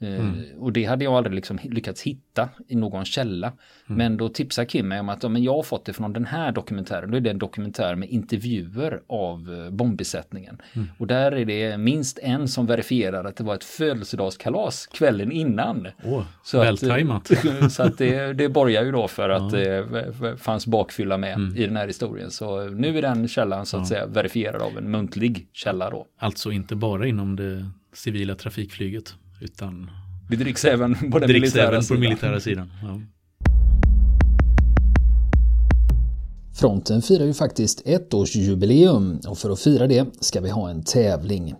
mm. 0.01 0.43
Och 0.57 0.73
det 0.73 0.85
hade 0.85 1.03
jag 1.03 1.13
aldrig 1.13 1.35
liksom 1.35 1.59
lyckats 1.63 2.01
hitta 2.01 2.49
i 2.67 2.75
någon 2.75 3.05
källa. 3.05 3.47
Mm. 3.47 3.97
Men 3.97 4.17
då 4.17 4.29
tipsar 4.29 4.65
Kim 4.65 4.87
mig 4.87 4.99
om 4.99 5.09
att 5.09 5.23
ja, 5.23 5.29
men 5.29 5.43
jag 5.43 5.55
har 5.55 5.63
fått 5.63 5.85
det 5.85 5.93
från 5.93 6.13
den 6.13 6.25
här 6.25 6.51
dokumentären. 6.51 7.11
Då 7.11 7.17
är 7.17 7.21
det 7.21 7.29
en 7.29 7.39
dokumentär 7.39 7.95
med 7.95 8.09
intervjuer 8.09 9.01
av 9.07 9.53
eh, 9.53 9.71
bombbesättningen. 9.71 10.61
Mm. 10.73 10.87
Och 10.97 11.07
där 11.07 11.31
är 11.31 11.45
det 11.45 11.77
minst 11.77 12.19
en 12.21 12.47
som 12.47 12.65
verifierar 12.65 13.23
att 13.23 13.35
det 13.35 13.43
var 13.43 13.55
ett 13.55 13.63
födelsedagskalas 13.63 14.87
kvällen 14.87 15.31
innan. 15.31 15.87
Oh, 16.03 16.23
så 16.43 16.59
vältajmat. 16.59 17.31
Att, 17.31 17.71
så 17.71 17.83
att 17.83 17.97
det, 17.97 18.33
det 18.33 18.49
borgar 18.49 18.83
ju 18.83 18.91
då 18.91 19.07
för 19.07 19.29
att 19.29 19.53
ja. 19.53 19.59
det 19.59 20.37
fanns 20.37 20.67
bakfylla 20.67 21.17
med 21.17 21.33
mm. 21.33 21.57
i 21.57 21.65
den 21.65 21.77
här 21.77 21.87
historien. 21.87 22.31
Så 22.31 22.65
nu 22.65 22.97
är 22.97 23.01
den 23.01 23.27
källan 23.27 23.65
så 23.65 23.77
att 23.77 23.81
ja. 23.81 23.87
säga 23.87 24.05
verifierad 24.05 24.61
av 24.61 24.77
en 24.77 24.91
muntlig 24.91 25.47
källa 25.53 25.89
då. 25.89 26.05
Alltså 26.19 26.51
inte 26.51 26.75
bara 26.75 27.07
inom 27.07 27.35
det 27.35 27.65
civila 27.93 28.35
trafikflyget. 28.35 29.15
Utan 29.41 29.91
det 30.29 30.35
dricks 30.35 30.65
även 30.65 31.11
på 31.11 31.19
den 31.19 31.29
dricks 31.29 31.41
militära 31.41 31.67
även 31.67 31.79
på 31.79 31.85
sidan. 31.85 31.99
militära 31.99 32.39
sidan. 32.39 32.71
Ja. 32.83 33.01
Fronten 36.55 37.01
firar 37.01 37.25
ju 37.25 37.33
faktiskt 37.33 37.81
ettårsjubileum 37.85 39.19
och 39.27 39.37
för 39.37 39.49
att 39.49 39.59
fira 39.59 39.87
det 39.87 40.05
ska 40.19 40.41
vi 40.41 40.49
ha 40.49 40.69
en 40.69 40.83
tävling. 40.83 41.55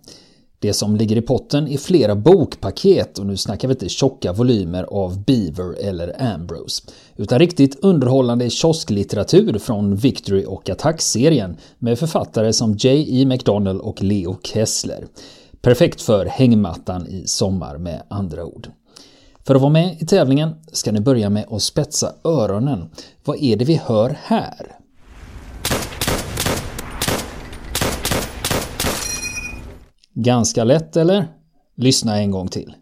Det 0.60 0.74
som 0.74 0.96
ligger 0.96 1.16
i 1.16 1.22
potten 1.22 1.68
är 1.68 1.78
flera 1.78 2.16
bokpaket 2.16 3.20
och 3.20 3.26
nu 3.26 3.38
snackar 3.38 3.68
vi 3.68 3.72
inte 3.72 3.90
tjocka 3.90 4.34
volymer 4.34 4.84
av 4.84 5.24
Beaver 5.24 5.86
eller 5.86 6.34
Ambrose. 6.34 6.84
Utan 7.16 7.40
riktigt 7.40 7.80
underhållande 7.80 8.50
kiosklitteratur 8.50 9.60
från 9.60 9.96
Victory 9.96 10.46
och 10.46 10.70
Attack-serien 10.70 11.58
med 11.80 12.00
författare 12.00 12.54
som 12.54 12.74
J.E. 12.74 13.26
McDonnell 13.26 13.82
och 13.82 14.04
Leo 14.04 14.40
Kessler. 14.44 15.08
Perfekt 15.62 16.02
för 16.02 16.26
hängmattan 16.26 17.08
i 17.08 17.28
sommar 17.28 17.78
med 17.78 18.04
andra 18.10 18.46
ord. 18.46 18.68
För 19.44 19.56
att 19.56 19.62
vara 19.62 19.72
med 19.72 20.02
i 20.02 20.06
tävlingen 20.06 20.56
ska 20.72 20.92
ni 20.92 21.02
börja 21.02 21.30
med 21.30 21.46
att 21.50 21.62
spetsa 21.62 22.14
öronen. 22.24 22.90
Vad 23.26 23.44
är 23.44 23.56
det 23.56 23.66
vi 23.66 23.76
hör 23.76 24.18
här? 24.24 24.78
Ganska 30.14 30.64
lätt 30.64 30.98
eller? 30.98 31.28
Lyssna 31.76 32.18
en 32.18 32.32
gång 32.32 32.48
till. 32.48 32.76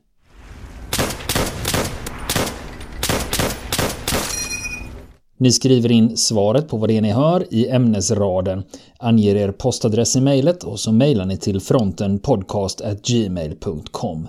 Ni 5.41 5.51
skriver 5.51 5.91
in 5.91 6.17
svaret 6.17 6.67
på 6.67 6.77
vad 6.77 6.89
det 6.89 6.97
är 6.97 7.01
ni 7.01 7.11
hör 7.11 7.53
i 7.53 7.69
ämnesraden, 7.69 8.63
anger 8.97 9.35
er 9.35 9.51
postadress 9.51 10.15
i 10.15 10.21
mejlet 10.21 10.63
och 10.63 10.79
så 10.79 10.91
mejlar 10.91 11.25
ni 11.25 11.37
till 11.37 11.59
frontenpodcast.gmail.com. 11.59 14.27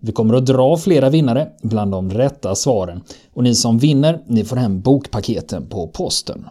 Vi 0.00 0.12
kommer 0.12 0.34
att 0.34 0.46
dra 0.46 0.76
flera 0.76 1.10
vinnare 1.10 1.48
bland 1.62 1.90
de 1.90 2.10
rätta 2.10 2.54
svaren 2.54 3.02
och 3.32 3.42
ni 3.42 3.54
som 3.54 3.78
vinner, 3.78 4.20
ni 4.26 4.44
får 4.44 4.56
hem 4.56 4.80
bokpaketen 4.80 5.68
på 5.68 5.88
posten. 5.88 6.46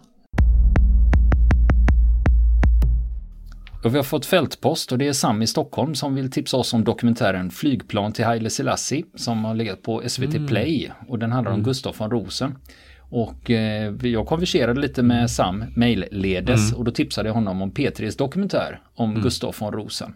Och 3.84 3.94
vi 3.94 3.98
har 3.98 4.04
fått 4.04 4.26
fältpost 4.26 4.92
och 4.92 4.98
det 4.98 5.08
är 5.08 5.14
Sam 5.14 5.42
i 5.42 5.48
Stockholm 5.48 5.96
som 5.96 6.16
vill 6.16 6.32
tipsa 6.32 6.58
oss 6.58 6.74
om 6.74 6.84
dokumentären 6.84 7.52
Flygplan 7.52 8.14
till 8.14 8.26
Haile 8.26 8.50
Selassie 8.50 9.04
som 9.16 9.46
har 9.46 9.56
legat 9.56 9.82
på 9.82 10.04
SVT 10.08 10.36
mm. 10.36 10.48
Play 10.48 10.92
och 11.08 11.20
den 11.20 11.32
handlar 11.32 11.52
om 11.52 11.60
mm. 11.60 11.66
Gustaf 11.66 12.00
von 12.00 12.12
Rosen. 12.12 12.56
Och 13.16 13.52
eh, 13.52 13.96
jag 14.02 14.28
konverserade 14.28 14.82
lite 14.82 15.04
med 15.04 15.32
Sam 15.32 15.66
mejlledes 15.76 16.70
mm. 16.70 16.80
och 16.80 16.86
då 16.86 16.92
tipsade 16.92 17.30
jag 17.30 17.34
honom 17.34 17.62
om 17.62 17.72
P3s 17.72 18.18
dokumentär 18.18 18.82
om 18.94 19.10
mm. 19.10 19.24
Gustaf 19.24 19.62
von 19.62 19.74
Rosen. 19.74 20.14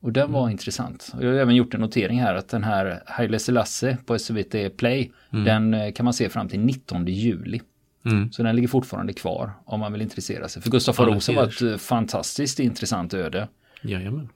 Och 0.00 0.12
den 0.12 0.32
var 0.32 0.40
mm. 0.40 0.52
intressant. 0.52 1.12
Jag 1.20 1.28
har 1.28 1.34
även 1.34 1.54
gjort 1.54 1.74
en 1.74 1.80
notering 1.80 2.20
här 2.20 2.34
att 2.34 2.48
den 2.48 2.64
här 2.64 3.02
Haile 3.06 3.38
Selassie 3.38 3.96
på 4.06 4.18
SVT 4.18 4.76
Play, 4.76 5.12
mm. 5.32 5.44
den 5.44 5.74
eh, 5.74 5.92
kan 5.92 6.04
man 6.04 6.14
se 6.14 6.28
fram 6.28 6.48
till 6.48 6.60
19 6.60 7.06
juli. 7.06 7.60
Mm. 8.04 8.32
Så 8.32 8.42
den 8.42 8.56
ligger 8.56 8.68
fortfarande 8.68 9.12
kvar 9.12 9.52
om 9.64 9.80
man 9.80 9.92
vill 9.92 10.02
intressera 10.02 10.48
sig. 10.48 10.62
För 10.62 10.70
Gustaf 10.70 10.98
von 10.98 11.06
Rosen 11.06 11.34
var 11.34 11.44
ett 11.44 11.62
eh, 11.62 11.76
fantastiskt 11.76 12.60
intressant 12.60 13.14
öde. 13.14 13.48
Jajamän. 13.82 14.28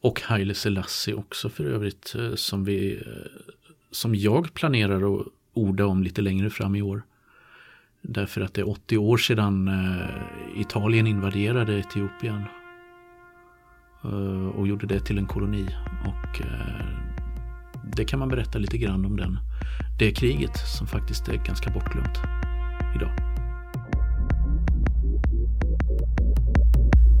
Och 0.00 0.20
Haile 0.20 0.54
Selassie 0.54 1.14
också 1.14 1.48
för 1.48 1.64
övrigt 1.64 2.14
som 2.34 2.64
vi 2.64 3.02
som 3.90 4.14
jag 4.14 4.54
planerar 4.54 5.20
att 5.20 5.26
orda 5.54 5.86
om 5.86 6.02
lite 6.02 6.22
längre 6.22 6.50
fram 6.50 6.74
i 6.74 6.82
år. 6.82 7.02
Därför 8.02 8.40
att 8.40 8.54
det 8.54 8.60
är 8.60 8.68
80 8.68 8.98
år 8.98 9.16
sedan 9.16 9.68
eh, 9.68 10.60
Italien 10.60 11.06
invaderade 11.06 11.78
Etiopien. 11.78 12.42
Eh, 14.04 14.48
och 14.48 14.66
gjorde 14.66 14.86
det 14.86 15.00
till 15.00 15.18
en 15.18 15.26
koloni. 15.26 15.66
Och 16.06 16.40
eh, 16.40 16.86
det 17.96 18.04
kan 18.04 18.18
man 18.18 18.28
berätta 18.28 18.58
lite 18.58 18.78
grann 18.78 19.06
om 19.06 19.16
den, 19.16 19.38
det 19.98 20.12
kriget 20.12 20.56
som 20.76 20.86
faktiskt 20.86 21.28
är 21.28 21.36
ganska 21.36 21.70
bortglömt 21.70 22.18
idag. 22.96 23.29